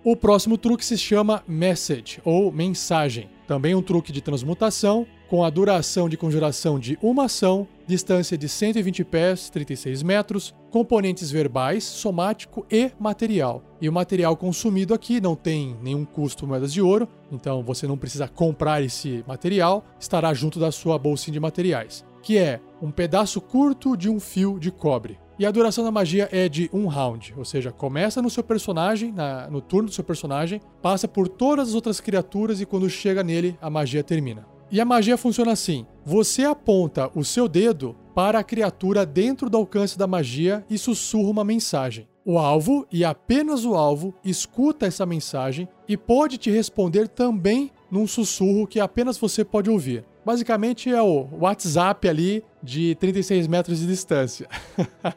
O 0.04 0.14
próximo 0.14 0.56
truque 0.56 0.85
se 0.85 0.96
chama 0.96 1.42
Message, 1.49 2.20
ou 2.25 2.52
mensagem. 2.52 3.28
Também 3.49 3.75
um 3.75 3.82
truque 3.82 4.12
de 4.12 4.20
transmutação, 4.20 5.04
com 5.28 5.42
a 5.42 5.50
duração 5.50 6.08
de 6.08 6.16
conjuração 6.16 6.78
de 6.78 6.96
uma 7.02 7.25
ação, 7.25 7.66
distância 7.86 8.36
de 8.36 8.48
120 8.48 9.04
pés, 9.04 9.48
36 9.50 10.02
metros, 10.02 10.54
componentes 10.70 11.30
verbais, 11.30 11.84
somático 11.84 12.66
e 12.70 12.90
material. 12.98 13.62
E 13.80 13.88
o 13.88 13.92
material 13.92 14.36
consumido 14.36 14.92
aqui 14.92 15.20
não 15.20 15.36
tem 15.36 15.76
nenhum 15.82 16.04
custo 16.04 16.46
moedas 16.46 16.72
de 16.72 16.82
ouro, 16.82 17.08
então 17.30 17.62
você 17.62 17.86
não 17.86 17.96
precisa 17.96 18.28
comprar 18.28 18.82
esse 18.82 19.24
material, 19.26 19.84
estará 19.98 20.34
junto 20.34 20.58
da 20.58 20.72
sua 20.72 20.98
bolsinha 20.98 21.32
de 21.32 21.40
materiais, 21.40 22.04
que 22.22 22.36
é 22.36 22.60
um 22.82 22.90
pedaço 22.90 23.40
curto 23.40 23.96
de 23.96 24.08
um 24.08 24.18
fio 24.18 24.58
de 24.58 24.70
cobre. 24.70 25.18
E 25.38 25.44
a 25.44 25.50
duração 25.50 25.84
da 25.84 25.90
magia 25.90 26.30
é 26.32 26.48
de 26.48 26.70
um 26.72 26.86
round, 26.86 27.34
ou 27.36 27.44
seja, 27.44 27.70
começa 27.70 28.22
no 28.22 28.30
seu 28.30 28.42
personagem, 28.42 29.12
na, 29.12 29.50
no 29.50 29.60
turno 29.60 29.90
do 29.90 29.94
seu 29.94 30.02
personagem, 30.02 30.62
passa 30.80 31.06
por 31.06 31.28
todas 31.28 31.68
as 31.68 31.74
outras 31.74 32.00
criaturas 32.00 32.60
e 32.62 32.66
quando 32.66 32.88
chega 32.88 33.22
nele, 33.22 33.58
a 33.60 33.68
magia 33.68 34.02
termina. 34.02 34.55
E 34.70 34.80
a 34.80 34.85
magia 34.85 35.16
funciona 35.16 35.52
assim: 35.52 35.87
você 36.04 36.44
aponta 36.44 37.11
o 37.14 37.25
seu 37.25 37.49
dedo 37.49 37.96
para 38.14 38.38
a 38.38 38.44
criatura 38.44 39.04
dentro 39.04 39.49
do 39.49 39.56
alcance 39.56 39.99
da 39.99 40.06
magia 40.06 40.64
e 40.68 40.78
sussurra 40.78 41.30
uma 41.30 41.44
mensagem. 41.44 42.08
O 42.25 42.38
alvo, 42.38 42.85
e 42.90 43.04
apenas 43.04 43.64
o 43.64 43.75
alvo, 43.75 44.12
escuta 44.25 44.87
essa 44.87 45.06
mensagem 45.06 45.68
e 45.87 45.96
pode 45.96 46.38
te 46.38 46.50
responder 46.50 47.06
também 47.06 47.70
num 47.88 48.06
sussurro 48.06 48.66
que 48.66 48.80
apenas 48.80 49.16
você 49.16 49.44
pode 49.44 49.70
ouvir. 49.70 50.04
Basicamente 50.25 50.90
é 50.90 51.00
o 51.00 51.28
WhatsApp 51.38 52.08
ali 52.08 52.42
de 52.61 52.96
36 52.96 53.46
metros 53.46 53.78
de 53.78 53.87
distância. 53.87 54.49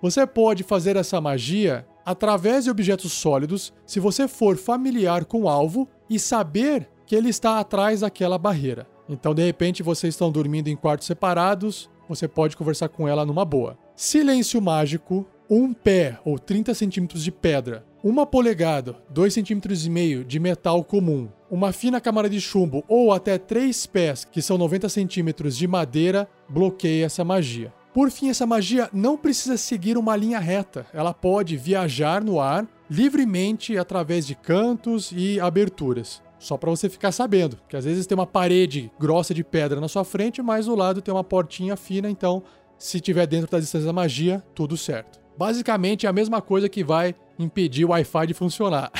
você 0.00 0.24
pode 0.24 0.62
fazer 0.62 0.94
essa 0.94 1.20
magia 1.20 1.84
através 2.04 2.62
de 2.62 2.70
objetos 2.70 3.12
sólidos 3.12 3.72
se 3.84 3.98
você 3.98 4.28
for 4.28 4.56
familiar 4.56 5.24
com 5.24 5.42
o 5.42 5.48
alvo 5.48 5.88
e 6.08 6.16
saber 6.16 6.88
que 7.06 7.14
ele 7.14 7.28
está 7.28 7.60
atrás 7.60 8.00
daquela 8.00 8.36
barreira. 8.36 8.86
Então, 9.08 9.34
de 9.34 9.44
repente, 9.44 9.82
vocês 9.82 10.14
estão 10.14 10.30
dormindo 10.30 10.68
em 10.68 10.76
quartos 10.76 11.06
separados, 11.06 11.88
você 12.08 12.26
pode 12.26 12.56
conversar 12.56 12.88
com 12.88 13.06
ela 13.06 13.24
numa 13.24 13.44
boa. 13.44 13.78
Silêncio 13.94 14.60
mágico, 14.60 15.26
um 15.48 15.72
pé 15.72 16.18
ou 16.24 16.38
30 16.38 16.74
centímetros 16.74 17.22
de 17.22 17.30
pedra, 17.30 17.84
uma 18.02 18.26
polegada, 18.26 18.96
2,5 19.12 19.30
centímetros 19.30 19.86
e 19.86 19.90
meio 19.90 20.24
de 20.24 20.38
metal 20.38 20.82
comum, 20.82 21.28
uma 21.50 21.72
fina 21.72 22.00
camada 22.00 22.28
de 22.28 22.40
chumbo 22.40 22.84
ou 22.88 23.12
até 23.12 23.38
3 23.38 23.86
pés, 23.86 24.24
que 24.24 24.42
são 24.42 24.58
90 24.58 24.88
centímetros 24.88 25.56
de 25.56 25.66
madeira, 25.66 26.28
bloqueia 26.48 27.06
essa 27.06 27.24
magia. 27.24 27.72
Por 27.94 28.10
fim, 28.10 28.28
essa 28.28 28.46
magia 28.46 28.90
não 28.92 29.16
precisa 29.16 29.56
seguir 29.56 29.96
uma 29.96 30.14
linha 30.14 30.38
reta, 30.38 30.86
ela 30.92 31.14
pode 31.14 31.56
viajar 31.56 32.22
no 32.22 32.40
ar 32.40 32.66
livremente 32.90 33.76
através 33.78 34.26
de 34.26 34.34
cantos 34.34 35.12
e 35.16 35.40
aberturas. 35.40 36.22
Só 36.38 36.56
para 36.56 36.70
você 36.70 36.88
ficar 36.88 37.12
sabendo, 37.12 37.58
que 37.68 37.76
às 37.76 37.84
vezes 37.84 38.06
tem 38.06 38.16
uma 38.16 38.26
parede 38.26 38.90
grossa 38.98 39.32
de 39.32 39.42
pedra 39.42 39.80
na 39.80 39.88
sua 39.88 40.04
frente, 40.04 40.42
mas 40.42 40.66
do 40.66 40.74
lado 40.74 41.00
tem 41.00 41.12
uma 41.12 41.24
portinha 41.24 41.76
fina, 41.76 42.10
então 42.10 42.42
se 42.78 43.00
tiver 43.00 43.26
dentro 43.26 43.50
da 43.50 43.58
distância 43.58 43.86
da 43.86 43.92
magia, 43.92 44.42
tudo 44.54 44.76
certo. 44.76 45.20
Basicamente 45.36 46.06
é 46.06 46.08
a 46.08 46.12
mesma 46.12 46.40
coisa 46.40 46.68
que 46.68 46.84
vai 46.84 47.14
impedir 47.38 47.84
o 47.84 47.90
Wi-Fi 47.90 48.26
de 48.26 48.34
funcionar. 48.34 48.90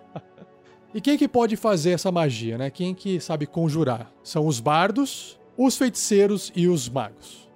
e 0.94 1.00
quem 1.00 1.16
que 1.16 1.28
pode 1.28 1.56
fazer 1.56 1.90
essa 1.90 2.10
magia, 2.10 2.58
né? 2.58 2.70
Quem 2.70 2.94
que 2.94 3.20
sabe 3.20 3.46
conjurar? 3.46 4.10
São 4.22 4.46
os 4.46 4.60
bardos, 4.60 5.38
os 5.56 5.76
feiticeiros 5.76 6.52
e 6.54 6.68
os 6.68 6.88
magos. 6.88 7.48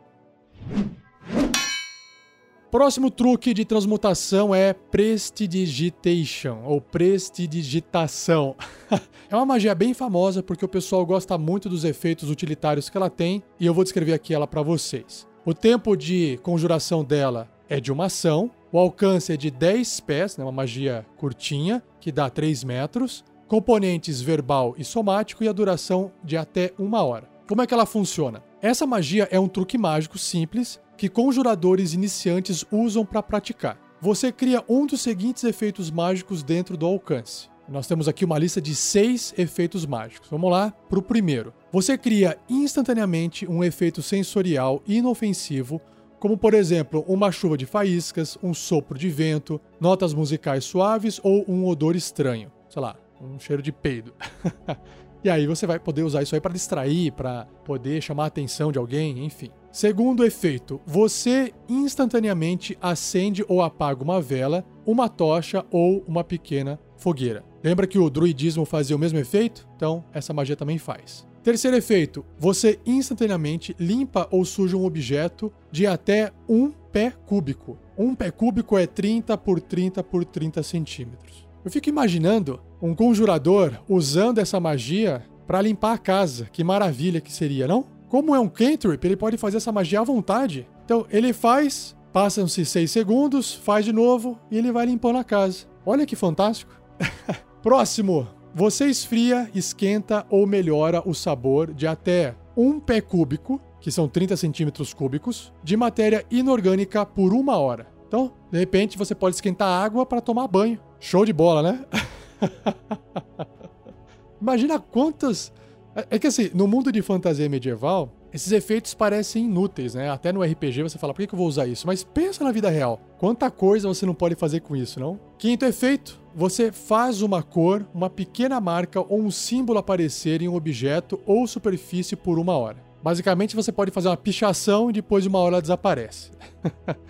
Próximo 2.71 3.11
truque 3.11 3.53
de 3.53 3.65
transmutação 3.65 4.55
é 4.55 4.73
Prestidigitation, 4.73 6.63
ou 6.65 6.81
Prestidigitação. 6.81 8.55
é 9.29 9.35
uma 9.35 9.45
magia 9.45 9.75
bem 9.75 9.93
famosa 9.93 10.41
porque 10.41 10.65
o 10.65 10.69
pessoal 10.69 11.05
gosta 11.05 11.37
muito 11.37 11.69
dos 11.69 11.83
efeitos 11.83 12.31
utilitários 12.31 12.89
que 12.89 12.97
ela 12.97 13.11
tem 13.11 13.43
e 13.59 13.67
eu 13.67 13.75
vou 13.75 13.83
descrever 13.83 14.13
aqui 14.13 14.33
ela 14.33 14.47
para 14.47 14.63
vocês. 14.63 15.27
O 15.45 15.53
tempo 15.53 15.97
de 15.97 16.39
conjuração 16.45 17.03
dela 17.03 17.51
é 17.69 17.81
de 17.81 17.91
uma 17.91 18.05
ação, 18.05 18.49
o 18.71 18.79
alcance 18.79 19.33
é 19.33 19.37
de 19.37 19.51
10 19.51 19.99
pés, 20.01 20.37
né, 20.37 20.45
uma 20.45 20.53
magia 20.53 21.05
curtinha, 21.17 21.83
que 21.99 22.13
dá 22.13 22.31
3 22.31 22.63
metros, 22.63 23.25
componentes 23.49 24.21
verbal 24.21 24.77
e 24.79 24.85
somático 24.85 25.43
e 25.43 25.49
a 25.49 25.53
duração 25.53 26.13
de 26.23 26.37
até 26.37 26.73
uma 26.79 27.03
hora. 27.03 27.29
Como 27.49 27.63
é 27.63 27.67
que 27.67 27.75
ela 27.75 27.85
funciona? 27.85 28.45
Essa 28.63 28.87
magia 28.87 29.27
é 29.31 29.41
um 29.41 29.49
truque 29.49 29.79
mágico 29.79 30.19
simples 30.19 30.79
que 30.95 31.09
conjuradores 31.09 31.95
iniciantes 31.95 32.63
usam 32.71 33.07
para 33.07 33.23
praticar. 33.23 33.81
Você 34.03 34.31
cria 34.31 34.63
um 34.69 34.85
dos 34.85 35.01
seguintes 35.01 35.45
efeitos 35.45 35.91
mágicos 35.91 36.43
dentro 36.43 36.77
do 36.77 36.85
alcance. 36.85 37.49
Nós 37.67 37.87
temos 37.87 38.07
aqui 38.07 38.23
uma 38.23 38.39
lista 38.39 38.61
de 38.61 38.75
seis 38.75 39.33
efeitos 39.39 39.87
mágicos. 39.87 40.29
Vamos 40.29 40.51
lá 40.51 40.71
para 40.91 40.99
o 40.99 41.03
primeiro. 41.03 41.55
Você 41.73 41.97
cria 41.97 42.37
instantaneamente 42.51 43.51
um 43.51 43.65
efeito 43.65 44.03
sensorial 44.03 44.83
inofensivo, 44.87 45.81
como 46.19 46.37
por 46.37 46.53
exemplo 46.53 47.03
uma 47.09 47.33
chuva 47.33 47.57
de 47.57 47.65
faíscas, 47.65 48.37
um 48.43 48.53
sopro 48.53 48.99
de 48.99 49.09
vento, 49.09 49.59
notas 49.81 50.13
musicais 50.13 50.65
suaves 50.65 51.19
ou 51.23 51.47
um 51.49 51.67
odor 51.67 51.97
estranho. 51.97 52.53
Sei 52.69 52.83
lá, 52.83 52.95
um 53.19 53.39
cheiro 53.39 53.63
de 53.63 53.73
peido. 53.73 54.13
E 55.23 55.29
aí 55.29 55.47
você 55.47 55.67
vai 55.67 55.79
poder 55.79 56.03
usar 56.03 56.23
isso 56.23 56.35
aí 56.35 56.41
para 56.41 56.53
distrair, 56.53 57.13
para 57.13 57.45
poder 57.65 58.01
chamar 58.01 58.25
a 58.25 58.29
atenção 58.29 58.73
de 58.73 58.79
alguém, 58.79 59.25
enfim. 59.25 59.51
Segundo 59.71 60.25
efeito, 60.25 60.81
você 60.87 61.53
instantaneamente 61.69 62.77
acende 62.81 63.45
ou 63.47 63.63
apaga 63.63 64.03
uma 64.03 64.21
vela, 64.21 64.65
uma 64.85 65.09
tocha 65.09 65.65
ou 65.71 66.03
uma 66.09 66.25
pequena 66.25 66.81
fogueira. 66.97 67.45
Lembra 67.63 67.87
que 67.87 67.99
o 67.99 68.09
druidismo 68.09 68.65
fazia 68.65 68.97
o 68.97 68.99
mesmo 68.99 69.19
efeito? 69.19 69.69
Então, 69.77 70.05
essa 70.13 70.33
magia 70.33 70.57
também 70.57 70.79
faz. 70.79 71.29
Terceiro 71.43 71.77
efeito, 71.77 72.25
você 72.39 72.79
instantaneamente 72.85 73.75
limpa 73.79 74.29
ou 74.31 74.45
suja 74.45 74.77
um 74.77 74.85
objeto 74.85 75.53
de 75.71 75.87
até 75.87 76.33
um 76.49 76.71
pé 76.71 77.13
cúbico. 77.27 77.79
Um 77.97 78.15
pé 78.15 78.31
cúbico 78.31 78.77
é 78.77 78.87
30 78.87 79.37
por 79.39 79.61
30 79.61 80.03
por 80.03 80.25
30 80.25 80.63
centímetros. 80.63 81.47
Eu 81.65 81.71
fico 81.71 81.89
imaginando 81.89 82.61
um 82.81 82.95
conjurador 82.95 83.73
usando 83.89 84.39
essa 84.39 84.59
magia 84.59 85.23
para 85.47 85.63
limpar 85.63 85.95
a 85.95 85.99
casa. 85.99 86.49
Que 86.53 86.65
maravilha 86.65 87.21
que 87.21 87.33
seria, 87.33 87.67
não? 87.67 87.85
Como 88.09 88.35
é 88.35 88.41
um 88.41 88.49
cantrip, 88.49 89.05
ele 89.05 89.17
pode 89.17 89.37
fazer 89.37 89.59
essa 89.59 89.73
magia 89.73 90.01
à 90.01 90.05
vontade. 90.05 90.67
Então, 90.85 91.07
ele 91.11 91.33
faz, 91.33 91.97
passam-se 92.13 92.65
6 92.65 92.91
segundos, 92.91 93.55
faz 93.55 93.85
de 93.85 93.93
novo 93.93 94.39
e 94.51 94.59
ele 94.59 94.73
vai 94.73 94.87
limpando 94.87 95.19
a 95.19 95.25
casa. 95.25 95.67
Olha 95.85 96.07
que 96.07 96.17
fantástico. 96.17 96.73
Próximo. 97.63 98.27
Você 98.53 98.87
esfria, 98.87 99.49
esquenta 99.55 100.27
ou 100.29 100.45
melhora 100.45 101.03
o 101.07 101.15
sabor 101.15 101.73
de 101.73 101.87
até 101.87 102.35
um 102.57 102.81
pé 102.81 103.01
cúbico, 103.01 103.61
que 103.81 103.93
são 103.93 104.09
30 104.09 104.37
centímetros 104.37 104.93
cúbicos, 104.93 105.53
de 105.63 105.77
matéria 105.77 106.27
inorgânica 106.31 107.07
por 107.07 107.33
uma 107.33 107.57
hora. 107.57 107.87
Então, 108.09 108.33
de 108.51 108.59
repente, 108.59 108.99
você 108.99 109.15
pode 109.15 109.37
esquentar 109.37 109.69
água 109.69 110.05
para 110.05 110.21
tomar 110.21 110.49
banho. 110.49 110.81
Show 110.99 111.25
de 111.25 111.33
bola, 111.33 111.63
né? 111.63 111.85
Imagina 114.41 114.79
quantas. 114.79 115.53
É, 115.95 116.17
é 116.17 116.19
que 116.19 116.27
assim, 116.27 116.51
no 116.55 116.67
mundo 116.67 116.91
de 116.91 117.03
fantasia 117.03 117.49
medieval, 117.49 118.13
esses 118.33 118.53
efeitos 118.53 118.95
parecem 118.95 119.45
inúteis, 119.45 119.95
né? 119.95 120.09
Até 120.09 120.33
no 120.33 120.43
RPG 120.43 120.83
você 120.83 120.99
fala, 120.99 121.13
por 121.13 121.27
que 121.27 121.35
eu 121.35 121.39
vou 121.39 121.49
usar 121.49 121.67
isso? 121.67 121.87
Mas 121.87 122.05
pensa 122.05 122.45
na 122.45 122.53
vida 122.53 122.71
real. 122.71 123.01
Quanta 123.19 123.51
coisa 123.51 123.89
você 123.89 124.07
não 124.07 124.15
pode 124.15 124.37
fazer 124.37 124.61
com 124.61 124.77
isso, 124.77 125.01
não? 125.01 125.19
Quinto 125.37 125.65
efeito, 125.65 126.21
você 126.35 126.71
faz 126.71 127.23
uma 127.23 127.43
cor, 127.43 127.87
uma 127.93 128.09
pequena 128.09 128.61
marca 128.61 129.01
ou 129.01 129.21
um 129.21 129.31
símbolo 129.31 129.79
aparecer 129.79 130.43
em 130.43 130.49
um 130.49 130.55
objeto 130.55 131.21
ou 131.27 131.47
superfície 131.47 132.15
por 132.15 132.39
uma 132.39 132.57
hora. 132.57 132.79
Basicamente, 133.03 133.57
você 133.57 133.73
pode 133.73 133.91
fazer 133.91 134.09
uma 134.09 134.17
pichação 134.17 134.91
e 134.91 134.93
depois 134.93 135.25
de 135.25 135.29
uma 135.29 135.39
hora 135.39 135.55
ela 135.55 135.63
desaparece. 135.63 136.31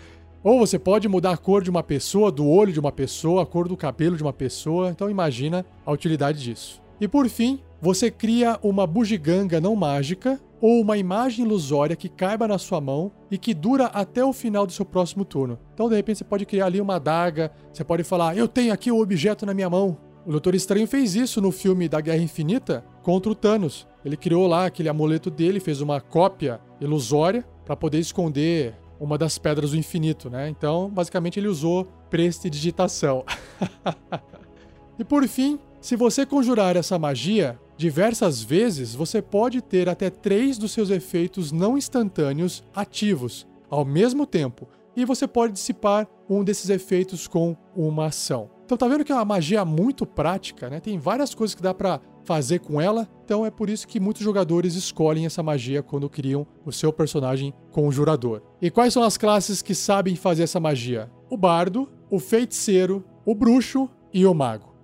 Ou 0.43 0.59
você 0.59 0.79
pode 0.79 1.07
mudar 1.07 1.33
a 1.33 1.37
cor 1.37 1.63
de 1.63 1.69
uma 1.69 1.83
pessoa, 1.83 2.33
do 2.33 2.49
olho 2.49 2.73
de 2.73 2.81
uma 2.81 2.91
pessoa, 2.91 3.43
a 3.43 3.47
cor 3.47 3.69
do 3.69 3.77
cabelo 3.77 4.17
de 4.17 4.23
uma 4.23 4.33
pessoa. 4.33 4.91
Então 4.91 5.11
imagina 5.11 5.67
a 5.85 5.93
utilidade 5.93 6.43
disso. 6.43 6.81
E 6.99 7.07
por 7.07 7.29
fim, 7.29 7.61
você 7.81 8.11
cria 8.11 8.59
uma 8.63 8.87
bugiganga 8.87 9.61
não 9.61 9.77
mágica 9.77 10.41
ou 10.61 10.81
uma 10.81 10.97
imagem 10.97 11.45
ilusória 11.45 11.97
que 11.97 12.09
caiba 12.09 12.49
na 12.49 12.59
sua 12.59 12.81
mão 12.81 13.13
e 13.31 13.37
que 13.37 13.53
dura 13.53 13.87
até 13.87 14.25
o 14.25 14.33
final 14.33 14.67
do 14.67 14.73
seu 14.73 14.85
próximo 14.85 15.25
turno. 15.25 15.59
Então, 15.75 15.89
de 15.89 15.97
repente, 15.97 16.19
você 16.19 16.25
pode 16.25 16.47
criar 16.47 16.67
ali 16.67 16.81
uma 16.81 16.97
adaga, 16.97 17.53
você 17.73 17.85
pode 17.85 18.03
falar: 18.03 18.37
Eu 18.37 18.49
tenho 18.49 18.73
aqui 18.73 18.91
o 18.91 19.01
objeto 19.01 19.45
na 19.45 19.55
minha 19.55 19.69
mão. 19.71 19.97
O 20.27 20.31
Doutor 20.31 20.55
Estranho 20.55 20.87
fez 20.87 21.15
isso 21.15 21.41
no 21.41 21.51
filme 21.51 21.89
da 21.89 22.01
Guerra 22.01 22.23
Infinita 22.23 22.85
contra 23.03 23.33
o 23.33 23.35
Thanos. 23.35 23.87
Ele 24.05 24.17
criou 24.17 24.47
lá 24.47 24.67
aquele 24.67 24.89
amuleto 24.89 25.31
dele, 25.31 25.61
fez 25.61 25.81
uma 25.81 26.01
cópia 26.01 26.61
ilusória 26.81 27.45
para 27.65 27.75
poder 27.75 27.99
esconder 27.99 28.75
uma 29.01 29.17
das 29.17 29.39
pedras 29.39 29.71
do 29.71 29.77
infinito, 29.77 30.29
né? 30.29 30.49
Então, 30.49 30.91
basicamente, 30.91 31.41
ele 31.41 31.49
usou 31.49 31.87
prestidigitação. 32.11 33.25
e 34.99 35.05
por 35.05 35.27
fim, 35.27 35.59
se 35.81 35.97
você 35.97 36.27
conjurar 36.27 36.77
essa 36.77 36.99
magia 36.99 37.59
diversas 37.77 38.43
vezes, 38.43 38.95
você 38.95 39.23
pode 39.23 39.63
ter 39.63 39.89
até 39.89 40.11
três 40.11 40.59
dos 40.59 40.73
seus 40.73 40.91
efeitos 40.91 41.51
não 41.51 41.79
instantâneos 41.79 42.63
ativos 42.75 43.47
ao 43.71 43.85
mesmo 43.85 44.27
tempo, 44.27 44.69
e 44.95 45.05
você 45.05 45.27
pode 45.27 45.55
dissipar 45.55 46.07
um 46.29 46.45
desses 46.45 46.69
efeitos 46.69 47.27
com 47.27 47.57
uma 47.75 48.07
ação. 48.07 48.51
Então 48.67 48.77
tá 48.77 48.87
vendo 48.87 49.05
que 49.05 49.11
é 49.11 49.15
uma 49.15 49.25
magia 49.25 49.65
muito 49.65 50.05
prática, 50.05 50.69
né? 50.69 50.79
Tem 50.79 50.99
várias 50.99 51.35
coisas 51.35 51.55
que 51.55 51.63
dá 51.63 51.73
para 51.73 52.01
fazer 52.25 52.61
com 52.61 52.81
ela, 52.81 53.09
então 53.25 53.45
é 53.45 53.51
por 53.51 53.71
isso 53.71 53.87
que 53.87 54.01
muitos 54.01 54.23
jogadores 54.23 54.75
escolhem 54.75 55.27
essa 55.27 55.43
magia 55.43 55.83
quando 55.83 56.09
criam 56.09 56.47
o 56.65 56.73
seu 56.73 56.93
personagem 56.93 57.53
conjurador. 57.71 58.43
E 58.61 58.71
quais 58.71 58.93
são 58.93 59.03
as 59.03 59.17
classes 59.17 59.63
que 59.63 59.75
sabem 59.75 60.17
fazer 60.17 60.45
essa 60.45 60.61
magia? 60.61 61.11
O 61.29 61.37
bardo, 61.37 61.89
o 62.11 62.19
feiticeiro, 62.19 63.05
o 63.25 63.35
bruxo 63.35 63.89
e 64.13 64.27
o 64.27 64.35
mago. 64.35 64.75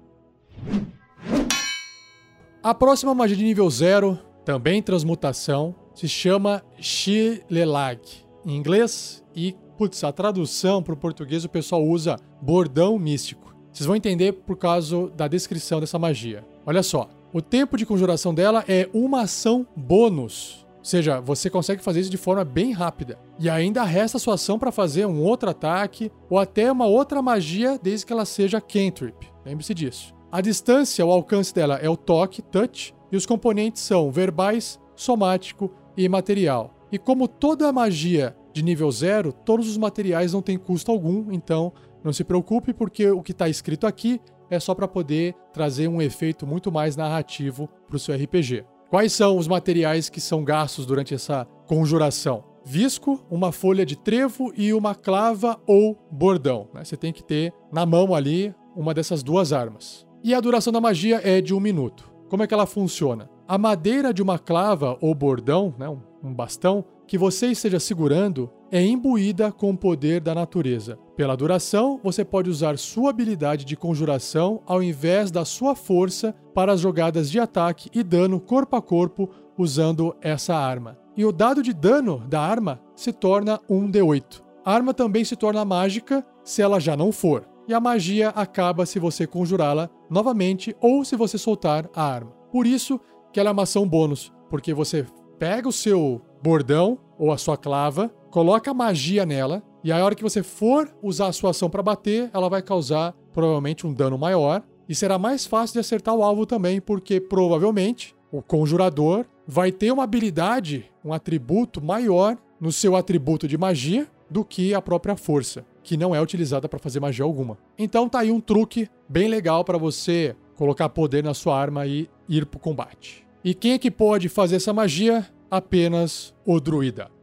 A 2.62 2.74
próxima 2.74 3.14
magia 3.14 3.36
de 3.36 3.44
nível 3.44 3.68
0, 3.70 4.18
também 4.44 4.82
transmutação, 4.82 5.74
se 5.94 6.08
chama 6.08 6.62
Shilelag, 6.78 8.00
em 8.44 8.56
inglês, 8.56 9.24
e 9.34 9.56
putz, 9.76 10.02
a 10.04 10.12
tradução 10.12 10.82
para 10.82 10.94
o 10.94 10.96
português 10.96 11.44
o 11.44 11.48
pessoal 11.48 11.84
usa 11.84 12.16
bordão 12.40 12.98
místico. 12.98 13.54
Vocês 13.72 13.86
vão 13.86 13.94
entender 13.94 14.32
por 14.32 14.56
causa 14.56 15.08
da 15.10 15.28
descrição 15.28 15.80
dessa 15.80 15.98
magia. 15.98 16.44
Olha 16.64 16.82
só, 16.82 17.08
o 17.36 17.42
tempo 17.42 17.76
de 17.76 17.84
conjuração 17.84 18.32
dela 18.32 18.64
é 18.66 18.88
uma 18.94 19.20
ação 19.20 19.66
bônus. 19.76 20.66
Ou 20.78 20.84
seja, 20.86 21.20
você 21.20 21.50
consegue 21.50 21.82
fazer 21.82 22.00
isso 22.00 22.08
de 22.08 22.16
forma 22.16 22.42
bem 22.42 22.72
rápida. 22.72 23.18
E 23.38 23.50
ainda 23.50 23.82
resta 23.82 24.16
a 24.16 24.20
sua 24.20 24.36
ação 24.36 24.58
para 24.58 24.72
fazer 24.72 25.04
um 25.04 25.20
outro 25.20 25.50
ataque 25.50 26.10
ou 26.30 26.38
até 26.38 26.72
uma 26.72 26.86
outra 26.86 27.20
magia, 27.20 27.78
desde 27.82 28.06
que 28.06 28.12
ela 28.14 28.24
seja 28.24 28.58
cantrip. 28.58 29.28
Lembre-se 29.44 29.74
disso. 29.74 30.14
A 30.32 30.40
distância, 30.40 31.04
o 31.04 31.10
alcance 31.10 31.52
dela 31.52 31.74
é 31.74 31.90
o 31.90 31.96
toque, 31.96 32.40
touch, 32.40 32.94
e 33.12 33.16
os 33.18 33.26
componentes 33.26 33.82
são 33.82 34.10
verbais, 34.10 34.80
somático 34.94 35.70
e 35.94 36.08
material. 36.08 36.74
E 36.90 36.96
como 36.96 37.28
toda 37.28 37.70
magia 37.70 38.34
de 38.50 38.62
nível 38.62 38.90
zero, 38.90 39.30
todos 39.30 39.68
os 39.68 39.76
materiais 39.76 40.32
não 40.32 40.40
têm 40.40 40.56
custo 40.56 40.90
algum, 40.90 41.30
então 41.30 41.70
não 42.02 42.14
se 42.14 42.24
preocupe, 42.24 42.72
porque 42.72 43.10
o 43.10 43.20
que 43.20 43.32
está 43.32 43.46
escrito 43.46 43.86
aqui 43.86 44.22
é 44.50 44.60
só 44.60 44.74
para 44.74 44.88
poder 44.88 45.34
trazer 45.52 45.88
um 45.88 46.00
efeito 46.00 46.46
muito 46.46 46.70
mais 46.70 46.96
narrativo 46.96 47.68
para 47.86 47.96
o 47.96 47.98
seu 47.98 48.14
RPG. 48.14 48.64
Quais 48.88 49.12
são 49.12 49.36
os 49.36 49.48
materiais 49.48 50.08
que 50.08 50.20
são 50.20 50.44
gastos 50.44 50.86
durante 50.86 51.14
essa 51.14 51.46
conjuração? 51.66 52.44
Visco, 52.64 53.24
uma 53.30 53.52
folha 53.52 53.86
de 53.86 53.96
trevo 53.96 54.52
e 54.56 54.72
uma 54.72 54.94
clava 54.94 55.60
ou 55.66 55.96
bordão. 56.10 56.68
Né? 56.72 56.84
Você 56.84 56.96
tem 56.96 57.12
que 57.12 57.22
ter 57.22 57.52
na 57.72 57.84
mão 57.84 58.14
ali 58.14 58.54
uma 58.74 58.92
dessas 58.92 59.22
duas 59.22 59.52
armas. 59.52 60.06
E 60.22 60.34
a 60.34 60.40
duração 60.40 60.72
da 60.72 60.80
magia 60.80 61.20
é 61.22 61.40
de 61.40 61.54
um 61.54 61.60
minuto. 61.60 62.10
Como 62.28 62.42
é 62.42 62.46
que 62.46 62.54
ela 62.54 62.66
funciona? 62.66 63.30
A 63.46 63.56
madeira 63.56 64.12
de 64.12 64.22
uma 64.22 64.38
clava 64.38 64.96
ou 65.00 65.14
bordão, 65.14 65.74
né, 65.78 65.88
um 65.88 66.34
bastão, 66.34 66.84
que 67.06 67.16
você 67.16 67.46
esteja 67.48 67.78
segurando 67.78 68.50
é 68.70 68.84
imbuída 68.84 69.52
com 69.52 69.70
o 69.70 69.76
poder 69.76 70.20
da 70.20 70.34
natureza. 70.34 70.98
Pela 71.16 71.36
duração, 71.36 72.00
você 72.02 72.24
pode 72.24 72.50
usar 72.50 72.78
sua 72.78 73.10
habilidade 73.10 73.64
de 73.64 73.76
conjuração 73.76 74.62
ao 74.66 74.82
invés 74.82 75.30
da 75.30 75.44
sua 75.44 75.74
força 75.74 76.34
para 76.54 76.72
as 76.72 76.80
jogadas 76.80 77.30
de 77.30 77.38
ataque 77.38 77.88
e 77.94 78.02
dano 78.02 78.40
corpo 78.40 78.76
a 78.76 78.82
corpo 78.82 79.30
usando 79.56 80.14
essa 80.20 80.54
arma. 80.54 80.98
E 81.16 81.24
o 81.24 81.32
dado 81.32 81.62
de 81.62 81.72
dano 81.72 82.22
da 82.28 82.40
arma 82.40 82.80
se 82.94 83.12
torna 83.12 83.60
um 83.68 83.90
D8. 83.90 84.42
A 84.64 84.72
arma 84.72 84.92
também 84.92 85.24
se 85.24 85.36
torna 85.36 85.64
mágica 85.64 86.26
se 86.44 86.60
ela 86.60 86.78
já 86.78 86.96
não 86.96 87.12
for. 87.12 87.48
E 87.68 87.74
a 87.74 87.80
magia 87.80 88.28
acaba 88.30 88.86
se 88.86 88.98
você 88.98 89.26
conjurá-la 89.26 89.90
novamente 90.08 90.76
ou 90.80 91.04
se 91.04 91.16
você 91.16 91.38
soltar 91.38 91.88
a 91.94 92.02
arma. 92.02 92.30
Por 92.52 92.66
isso 92.66 93.00
que 93.32 93.40
ela 93.40 93.50
é 93.50 93.52
uma 93.52 93.64
ação 93.64 93.88
bônus, 93.88 94.32
porque 94.48 94.72
você 94.72 95.04
pega 95.38 95.68
o 95.68 95.72
seu 95.72 96.20
bordão 96.42 96.98
ou 97.18 97.32
a 97.32 97.38
sua 97.38 97.56
clava, 97.56 98.10
coloca 98.30 98.74
magia 98.74 99.24
nela, 99.24 99.62
e 99.82 99.92
a 99.92 100.04
hora 100.04 100.14
que 100.14 100.22
você 100.22 100.42
for 100.42 100.92
usar 101.02 101.28
a 101.28 101.32
sua 101.32 101.50
ação 101.50 101.70
para 101.70 101.82
bater, 101.82 102.30
ela 102.32 102.48
vai 102.48 102.62
causar 102.62 103.14
provavelmente 103.32 103.86
um 103.86 103.92
dano 103.92 104.18
maior 104.18 104.62
e 104.88 104.94
será 104.94 105.18
mais 105.18 105.46
fácil 105.46 105.74
de 105.74 105.80
acertar 105.80 106.14
o 106.14 106.22
alvo 106.22 106.46
também, 106.46 106.80
porque 106.80 107.20
provavelmente 107.20 108.14
o 108.32 108.42
conjurador 108.42 109.24
vai 109.46 109.70
ter 109.70 109.92
uma 109.92 110.04
habilidade, 110.04 110.90
um 111.04 111.12
atributo 111.12 111.80
maior 111.80 112.36
no 112.60 112.72
seu 112.72 112.96
atributo 112.96 113.46
de 113.46 113.56
magia 113.56 114.08
do 114.28 114.44
que 114.44 114.74
a 114.74 114.82
própria 114.82 115.16
força, 115.16 115.64
que 115.82 115.96
não 115.96 116.14
é 116.14 116.20
utilizada 116.20 116.68
para 116.68 116.78
fazer 116.78 116.98
magia 116.98 117.24
alguma. 117.24 117.56
Então 117.78 118.08
tá 118.08 118.20
aí 118.20 118.30
um 118.30 118.40
truque 118.40 118.88
bem 119.08 119.28
legal 119.28 119.64
para 119.64 119.78
você 119.78 120.34
colocar 120.56 120.88
poder 120.88 121.22
na 121.22 121.34
sua 121.34 121.56
arma 121.56 121.86
e 121.86 122.08
ir 122.28 122.46
pro 122.46 122.58
combate. 122.58 123.24
E 123.44 123.54
quem 123.54 123.72
é 123.72 123.78
que 123.78 123.90
pode 123.90 124.28
fazer 124.28 124.56
essa 124.56 124.72
magia? 124.72 125.26
Apenas 125.48 126.34
o 126.44 126.58
druida. 126.58 127.15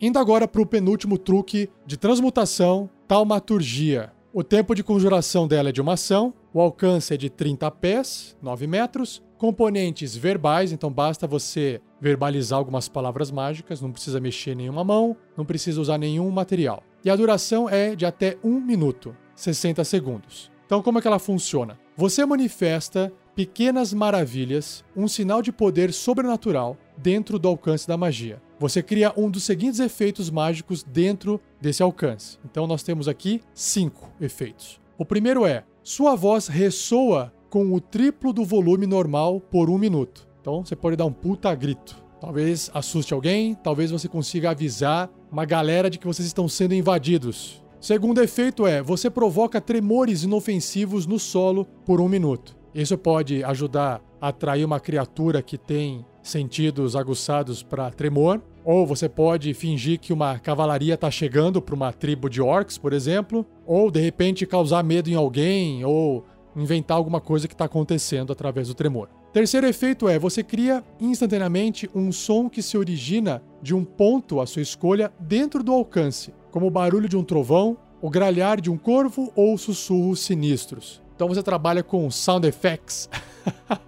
Indo 0.00 0.18
agora 0.18 0.48
para 0.48 0.60
o 0.60 0.66
penúltimo 0.66 1.16
truque 1.16 1.70
de 1.86 1.96
transmutação, 1.96 2.90
taumaturgia. 3.06 4.12
O 4.32 4.42
tempo 4.42 4.74
de 4.74 4.82
conjuração 4.82 5.46
dela 5.46 5.68
é 5.68 5.72
de 5.72 5.80
uma 5.80 5.92
ação, 5.92 6.34
o 6.52 6.60
alcance 6.60 7.14
é 7.14 7.16
de 7.16 7.30
30 7.30 7.70
pés, 7.70 8.36
9 8.42 8.66
metros, 8.66 9.22
componentes 9.38 10.16
verbais, 10.16 10.72
então 10.72 10.90
basta 10.90 11.26
você 11.26 11.80
verbalizar 12.00 12.58
algumas 12.58 12.88
palavras 12.88 13.30
mágicas, 13.30 13.80
não 13.80 13.92
precisa 13.92 14.20
mexer 14.20 14.56
nenhuma 14.56 14.82
mão, 14.82 15.16
não 15.36 15.44
precisa 15.44 15.80
usar 15.80 15.98
nenhum 15.98 16.30
material. 16.30 16.82
E 17.04 17.10
a 17.10 17.16
duração 17.16 17.68
é 17.68 17.94
de 17.94 18.06
até 18.06 18.38
1 18.42 18.60
minuto, 18.60 19.16
60 19.36 19.84
segundos. 19.84 20.50
Então, 20.66 20.82
como 20.82 20.98
é 20.98 21.02
que 21.02 21.08
ela 21.08 21.18
funciona? 21.18 21.78
Você 21.96 22.24
manifesta 22.24 23.12
pequenas 23.34 23.92
maravilhas, 23.92 24.84
um 24.96 25.08
sinal 25.08 25.42
de 25.42 25.50
poder 25.52 25.92
sobrenatural 25.92 26.76
dentro 26.96 27.38
do 27.38 27.48
alcance 27.48 27.88
da 27.88 27.96
magia. 27.96 28.40
Você 28.58 28.82
cria 28.82 29.12
um 29.16 29.30
dos 29.30 29.44
seguintes 29.44 29.80
efeitos 29.80 30.30
mágicos 30.30 30.82
dentro 30.82 31.40
desse 31.60 31.82
alcance. 31.82 32.38
Então 32.44 32.66
nós 32.66 32.82
temos 32.82 33.08
aqui 33.08 33.40
cinco 33.54 34.10
efeitos. 34.20 34.80
O 34.96 35.04
primeiro 35.04 35.44
é: 35.44 35.64
sua 35.82 36.14
voz 36.14 36.46
ressoa 36.46 37.32
com 37.50 37.72
o 37.72 37.80
triplo 37.80 38.32
do 38.32 38.44
volume 38.44 38.86
normal 38.86 39.40
por 39.40 39.68
um 39.68 39.78
minuto. 39.78 40.28
Então 40.40 40.64
você 40.64 40.76
pode 40.76 40.96
dar 40.96 41.06
um 41.06 41.12
puta 41.12 41.54
grito. 41.54 42.02
Talvez 42.20 42.70
assuste 42.72 43.12
alguém, 43.12 43.54
talvez 43.54 43.90
você 43.90 44.06
consiga 44.06 44.50
avisar 44.50 45.10
uma 45.30 45.44
galera 45.44 45.90
de 45.90 45.98
que 45.98 46.06
vocês 46.06 46.26
estão 46.26 46.46
sendo 46.46 46.72
invadidos. 46.72 47.64
Segundo 47.80 48.22
efeito 48.22 48.64
é: 48.64 48.80
você 48.80 49.10
provoca 49.10 49.60
tremores 49.60 50.22
inofensivos 50.22 51.04
no 51.04 51.18
solo 51.18 51.64
por 51.84 52.00
um 52.00 52.08
minuto. 52.08 52.61
Isso 52.74 52.96
pode 52.96 53.44
ajudar 53.44 54.00
a 54.20 54.28
atrair 54.28 54.64
uma 54.64 54.80
criatura 54.80 55.42
que 55.42 55.58
tem 55.58 56.04
sentidos 56.22 56.94
aguçados 56.94 57.62
para 57.62 57.90
tremor, 57.90 58.40
ou 58.64 58.86
você 58.86 59.08
pode 59.08 59.52
fingir 59.54 59.98
que 59.98 60.12
uma 60.12 60.38
cavalaria 60.38 60.94
está 60.94 61.10
chegando 61.10 61.60
para 61.60 61.74
uma 61.74 61.92
tribo 61.92 62.30
de 62.30 62.40
orcs, 62.40 62.78
por 62.78 62.92
exemplo, 62.92 63.44
ou 63.66 63.90
de 63.90 64.00
repente 64.00 64.46
causar 64.46 64.84
medo 64.84 65.10
em 65.10 65.14
alguém, 65.14 65.84
ou 65.84 66.24
inventar 66.54 66.96
alguma 66.96 67.20
coisa 67.20 67.48
que 67.48 67.54
está 67.54 67.64
acontecendo 67.64 68.32
através 68.32 68.68
do 68.68 68.74
tremor. 68.74 69.08
Terceiro 69.32 69.66
efeito 69.66 70.08
é 70.08 70.18
você 70.18 70.42
cria 70.42 70.84
instantaneamente 71.00 71.90
um 71.94 72.12
som 72.12 72.48
que 72.48 72.62
se 72.62 72.76
origina 72.76 73.42
de 73.60 73.74
um 73.74 73.84
ponto 73.84 74.40
à 74.40 74.46
sua 74.46 74.62
escolha 74.62 75.12
dentro 75.18 75.62
do 75.62 75.72
alcance 75.72 76.32
como 76.52 76.66
o 76.66 76.70
barulho 76.70 77.08
de 77.08 77.16
um 77.16 77.24
trovão, 77.24 77.78
o 78.00 78.10
gralhar 78.10 78.60
de 78.60 78.70
um 78.70 78.76
corvo 78.76 79.32
ou 79.34 79.56
sussurros 79.56 80.20
sinistros. 80.20 81.01
Então 81.14 81.28
você 81.28 81.42
trabalha 81.42 81.82
com 81.82 82.10
sound 82.10 82.46
effects. 82.46 83.08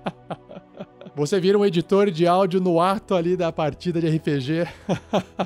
você 1.14 1.40
vira 1.40 1.58
um 1.58 1.64
editor 1.64 2.10
de 2.10 2.26
áudio 2.26 2.60
no 2.60 2.80
ato 2.80 3.14
ali 3.14 3.36
da 3.36 3.50
partida 3.52 4.00
de 4.00 4.08
RPG. 4.08 4.66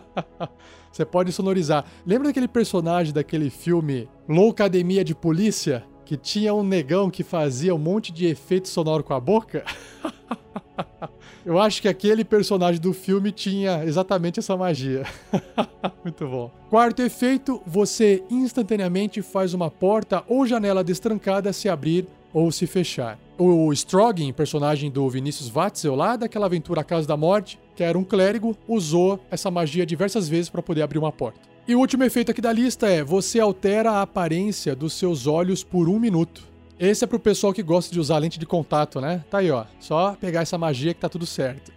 você 0.90 1.04
pode 1.04 1.32
sonorizar. 1.32 1.84
Lembra 2.06 2.28
daquele 2.28 2.48
personagem 2.48 3.12
daquele 3.12 3.50
filme 3.50 4.08
Loucademia 4.28 5.04
de 5.04 5.14
Polícia? 5.14 5.84
Que 6.08 6.16
tinha 6.16 6.54
um 6.54 6.62
negão 6.62 7.10
que 7.10 7.22
fazia 7.22 7.74
um 7.74 7.78
monte 7.78 8.10
de 8.10 8.24
efeito 8.24 8.66
sonoro 8.66 9.04
com 9.04 9.12
a 9.12 9.20
boca? 9.20 9.62
Eu 11.44 11.58
acho 11.58 11.82
que 11.82 11.88
aquele 11.88 12.24
personagem 12.24 12.80
do 12.80 12.94
filme 12.94 13.30
tinha 13.30 13.84
exatamente 13.84 14.38
essa 14.38 14.56
magia. 14.56 15.04
Muito 16.02 16.26
bom. 16.26 16.50
Quarto 16.70 17.02
efeito: 17.02 17.60
você 17.66 18.24
instantaneamente 18.30 19.20
faz 19.20 19.52
uma 19.52 19.70
porta 19.70 20.24
ou 20.26 20.46
janela 20.46 20.82
destrancada 20.82 21.52
se 21.52 21.68
abrir 21.68 22.06
ou 22.32 22.50
se 22.50 22.66
fechar. 22.66 23.18
O 23.36 23.70
Strogin, 23.74 24.32
personagem 24.32 24.90
do 24.90 25.06
Vinícius 25.10 25.50
Watzel, 25.50 25.94
lá 25.94 26.16
daquela 26.16 26.46
aventura 26.46 26.80
A 26.80 26.84
Casa 26.84 27.06
da 27.06 27.18
Morte, 27.18 27.58
que 27.78 27.84
era 27.84 27.96
um 27.96 28.02
clérigo, 28.02 28.56
usou 28.66 29.24
essa 29.30 29.52
magia 29.52 29.86
diversas 29.86 30.28
vezes 30.28 30.50
para 30.50 30.60
poder 30.60 30.82
abrir 30.82 30.98
uma 30.98 31.12
porta. 31.12 31.38
E 31.66 31.76
o 31.76 31.78
último 31.78 32.02
efeito 32.02 32.32
aqui 32.32 32.40
da 32.40 32.52
lista 32.52 32.88
é: 32.88 33.04
você 33.04 33.38
altera 33.38 33.92
a 33.92 34.02
aparência 34.02 34.74
dos 34.74 34.94
seus 34.94 35.28
olhos 35.28 35.62
por 35.62 35.88
um 35.88 35.96
minuto. 35.96 36.42
Esse 36.76 37.04
é 37.04 37.06
pro 37.06 37.20
pessoal 37.20 37.52
que 37.52 37.62
gosta 37.62 37.92
de 37.92 38.00
usar 38.00 38.18
lente 38.18 38.36
de 38.36 38.44
contato, 38.46 39.00
né? 39.00 39.24
Tá 39.30 39.38
aí, 39.38 39.52
ó. 39.52 39.64
Só 39.78 40.16
pegar 40.20 40.40
essa 40.40 40.58
magia 40.58 40.92
que 40.92 40.98
tá 40.98 41.08
tudo 41.08 41.24
certo. 41.24 41.70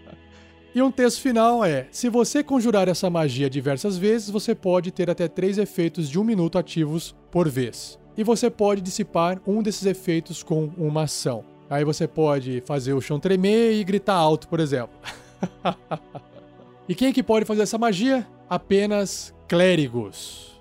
e 0.74 0.80
um 0.80 0.90
texto 0.90 1.20
final 1.20 1.62
é: 1.62 1.88
se 1.90 2.08
você 2.08 2.42
conjurar 2.42 2.88
essa 2.88 3.10
magia 3.10 3.50
diversas 3.50 3.98
vezes, 3.98 4.30
você 4.30 4.54
pode 4.54 4.90
ter 4.90 5.10
até 5.10 5.28
três 5.28 5.58
efeitos 5.58 6.08
de 6.08 6.18
um 6.18 6.24
minuto 6.24 6.56
ativos 6.56 7.14
por 7.30 7.50
vez. 7.50 7.98
E 8.16 8.24
você 8.24 8.48
pode 8.48 8.80
dissipar 8.80 9.42
um 9.46 9.62
desses 9.62 9.84
efeitos 9.84 10.42
com 10.42 10.70
uma 10.78 11.02
ação. 11.02 11.44
Aí 11.70 11.84
você 11.84 12.08
pode 12.08 12.62
fazer 12.64 12.94
o 12.94 13.00
chão 13.00 13.20
tremer 13.20 13.74
e 13.74 13.84
gritar 13.84 14.14
alto, 14.14 14.48
por 14.48 14.58
exemplo. 14.58 14.96
e 16.88 16.94
quem 16.94 17.08
é 17.08 17.12
que 17.12 17.22
pode 17.22 17.44
fazer 17.44 17.62
essa 17.62 17.76
magia? 17.76 18.26
Apenas 18.48 19.34
clérigos. 19.46 20.58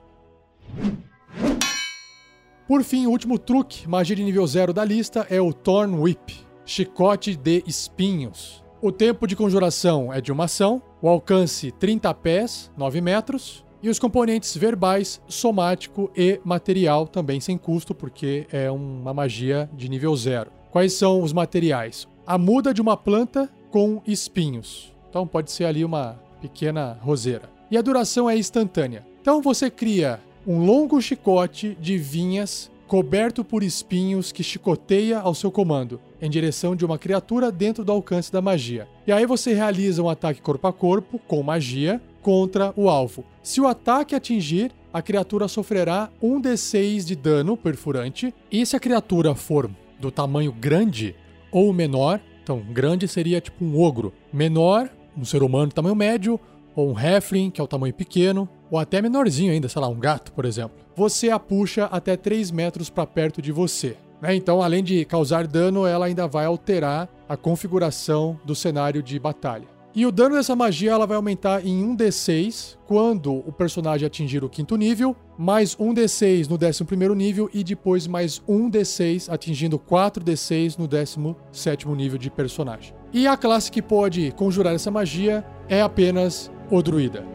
Por 2.68 2.84
fim, 2.84 3.06
o 3.06 3.12
último 3.12 3.40
truque, 3.40 3.88
magia 3.88 4.16
de 4.16 4.24
nível 4.24 4.46
0 4.46 4.74
da 4.74 4.84
lista, 4.84 5.26
é 5.30 5.40
o 5.40 5.54
Thorn 5.54 5.98
Whip, 5.98 6.36
chicote 6.66 7.38
de 7.38 7.64
espinhos. 7.66 8.62
O 8.82 8.92
tempo 8.92 9.26
de 9.26 9.38
conjuração 9.38 10.12
é 10.12 10.20
de 10.20 10.34
uma 10.34 10.44
ação, 10.44 10.82
o 11.02 11.08
alcance 11.08 11.72
30 11.72 12.14
pés, 12.16 12.70
9 12.78 13.00
metros, 13.00 13.66
e 13.82 13.90
os 13.90 14.00
componentes 14.00 14.58
verbais, 14.58 15.22
somático 15.28 16.12
e 16.14 16.42
material 16.44 17.08
também 17.08 17.40
sem 17.40 17.58
custo, 17.58 17.96
porque 17.96 18.46
é 18.52 18.70
uma 18.70 19.14
magia 19.14 19.70
de 19.74 19.88
nível 19.88 20.14
0. 20.14 20.57
Quais 20.72 20.94
são 20.94 21.22
os 21.22 21.34
materiais? 21.34 22.08
A 22.26 22.38
muda 22.38 22.74
de 22.74 22.82
uma 22.82 22.98
planta 22.98 23.50
com 23.72 24.02
espinhos. 24.06 24.94
Então 25.10 25.26
pode 25.26 25.52
ser 25.52 25.66
ali 25.66 25.84
uma 25.84 26.20
pequena 26.42 26.98
roseira. 27.02 27.50
E 27.72 27.78
a 27.78 27.82
duração 27.82 28.30
é 28.30 28.38
instantânea. 28.38 29.06
Então 29.22 29.42
você 29.42 29.70
cria 29.70 30.20
um 30.46 30.66
longo 30.66 31.02
chicote 31.02 31.78
de 31.80 31.98
vinhas 31.98 32.72
coberto 32.88 33.44
por 33.44 33.64
espinhos 33.64 34.32
que 34.32 34.42
chicoteia 34.42 35.20
ao 35.20 35.36
seu 35.36 35.52
comando, 35.52 36.00
em 36.22 36.30
direção 36.30 36.76
de 36.76 36.86
uma 36.86 36.98
criatura 36.98 37.52
dentro 37.52 37.84
do 37.84 37.92
alcance 37.92 38.32
da 38.32 38.42
magia. 38.42 38.88
E 39.06 39.12
aí 39.12 39.26
você 39.26 39.54
realiza 39.54 40.02
um 40.02 40.10
ataque 40.10 40.42
corpo 40.42 40.68
a 40.68 40.74
corpo, 40.74 41.20
com 41.28 41.44
magia, 41.44 42.02
contra 42.22 42.74
o 42.78 42.90
alvo. 42.90 43.26
Se 43.44 43.60
o 43.60 43.68
ataque 43.68 44.16
atingir, 44.16 44.72
a 44.94 45.02
criatura 45.02 45.48
sofrerá 45.48 46.10
um 46.22 46.42
D6 46.42 47.04
de 47.04 47.16
dano 47.16 47.58
perfurante, 47.58 48.34
e 48.50 48.66
se 48.66 48.76
a 48.76 48.80
criatura 48.80 49.36
for 49.36 49.70
do 50.00 50.12
tamanho 50.12 50.52
grande 50.52 51.16
ou 51.52 51.72
menor, 51.74 52.20
então 52.44 52.60
grande 52.60 53.08
seria 53.08 53.42
tipo 53.42 53.64
um 53.64 53.80
ogro, 53.80 54.14
menor, 54.32 54.90
um 55.18 55.26
ser 55.26 55.44
humano 55.44 55.68
de 55.68 55.76
tamanho 55.76 55.96
médio, 55.96 56.40
ou 56.76 56.92
um 56.92 57.00
Heflin, 57.00 57.50
que 57.50 57.60
é 57.60 57.64
o 57.64 57.68
tamanho 57.68 57.94
pequeno, 57.94 58.48
ou 58.70 58.78
até 58.78 59.02
menorzinho 59.02 59.52
ainda, 59.52 59.68
sei 59.68 59.82
lá, 59.82 59.88
um 59.88 60.00
gato, 60.00 60.32
por 60.32 60.46
exemplo. 60.46 60.78
Você 60.96 61.30
a 61.30 61.40
puxa 61.40 61.86
até 61.86 62.16
3 62.16 62.52
metros 62.52 62.90
para 62.90 63.06
perto 63.06 63.42
de 63.42 63.52
você. 63.52 63.98
Né? 64.22 64.36
Então, 64.36 64.62
além 64.62 64.84
de 64.84 65.04
causar 65.06 65.48
dano, 65.48 65.86
ela 65.86 66.06
ainda 66.06 66.28
vai 66.28 66.46
alterar 66.46 67.10
a 67.28 67.36
configuração 67.36 68.40
do 68.46 68.56
cenário 68.56 69.02
de 69.02 69.20
batalha. 69.20 69.77
E 69.98 70.06
o 70.06 70.12
dano 70.12 70.36
dessa 70.36 70.56
magia 70.56 70.92
ela 70.92 71.08
vai 71.08 71.18
aumentar 71.18 71.66
em 71.66 71.84
1d6 71.84 72.78
quando 72.86 73.34
o 73.34 73.52
personagem 73.52 74.06
atingir 74.06 74.44
o 74.44 74.50
quinto 74.50 74.76
nível, 74.76 75.16
mais 75.36 75.76
1d6 75.76 76.48
no 76.48 76.56
décimo 76.56 76.86
primeiro 76.86 77.16
nível 77.16 77.50
e 77.52 77.64
depois 77.64 78.06
mais 78.06 78.40
1d6 78.48 79.28
atingindo 79.28 79.80
4d6 79.80 80.78
no 80.78 80.88
décimo 80.88 81.36
sétimo 81.52 81.96
nível 81.96 82.20
de 82.20 82.30
personagem. 82.30 82.94
E 83.12 83.26
a 83.26 83.36
classe 83.36 83.72
que 83.72 83.82
pode 83.82 84.32
conjurar 84.34 84.76
essa 84.76 84.92
magia 84.92 85.44
é 85.68 85.82
apenas 85.82 86.52
o 86.70 86.80
druida. 86.84 87.26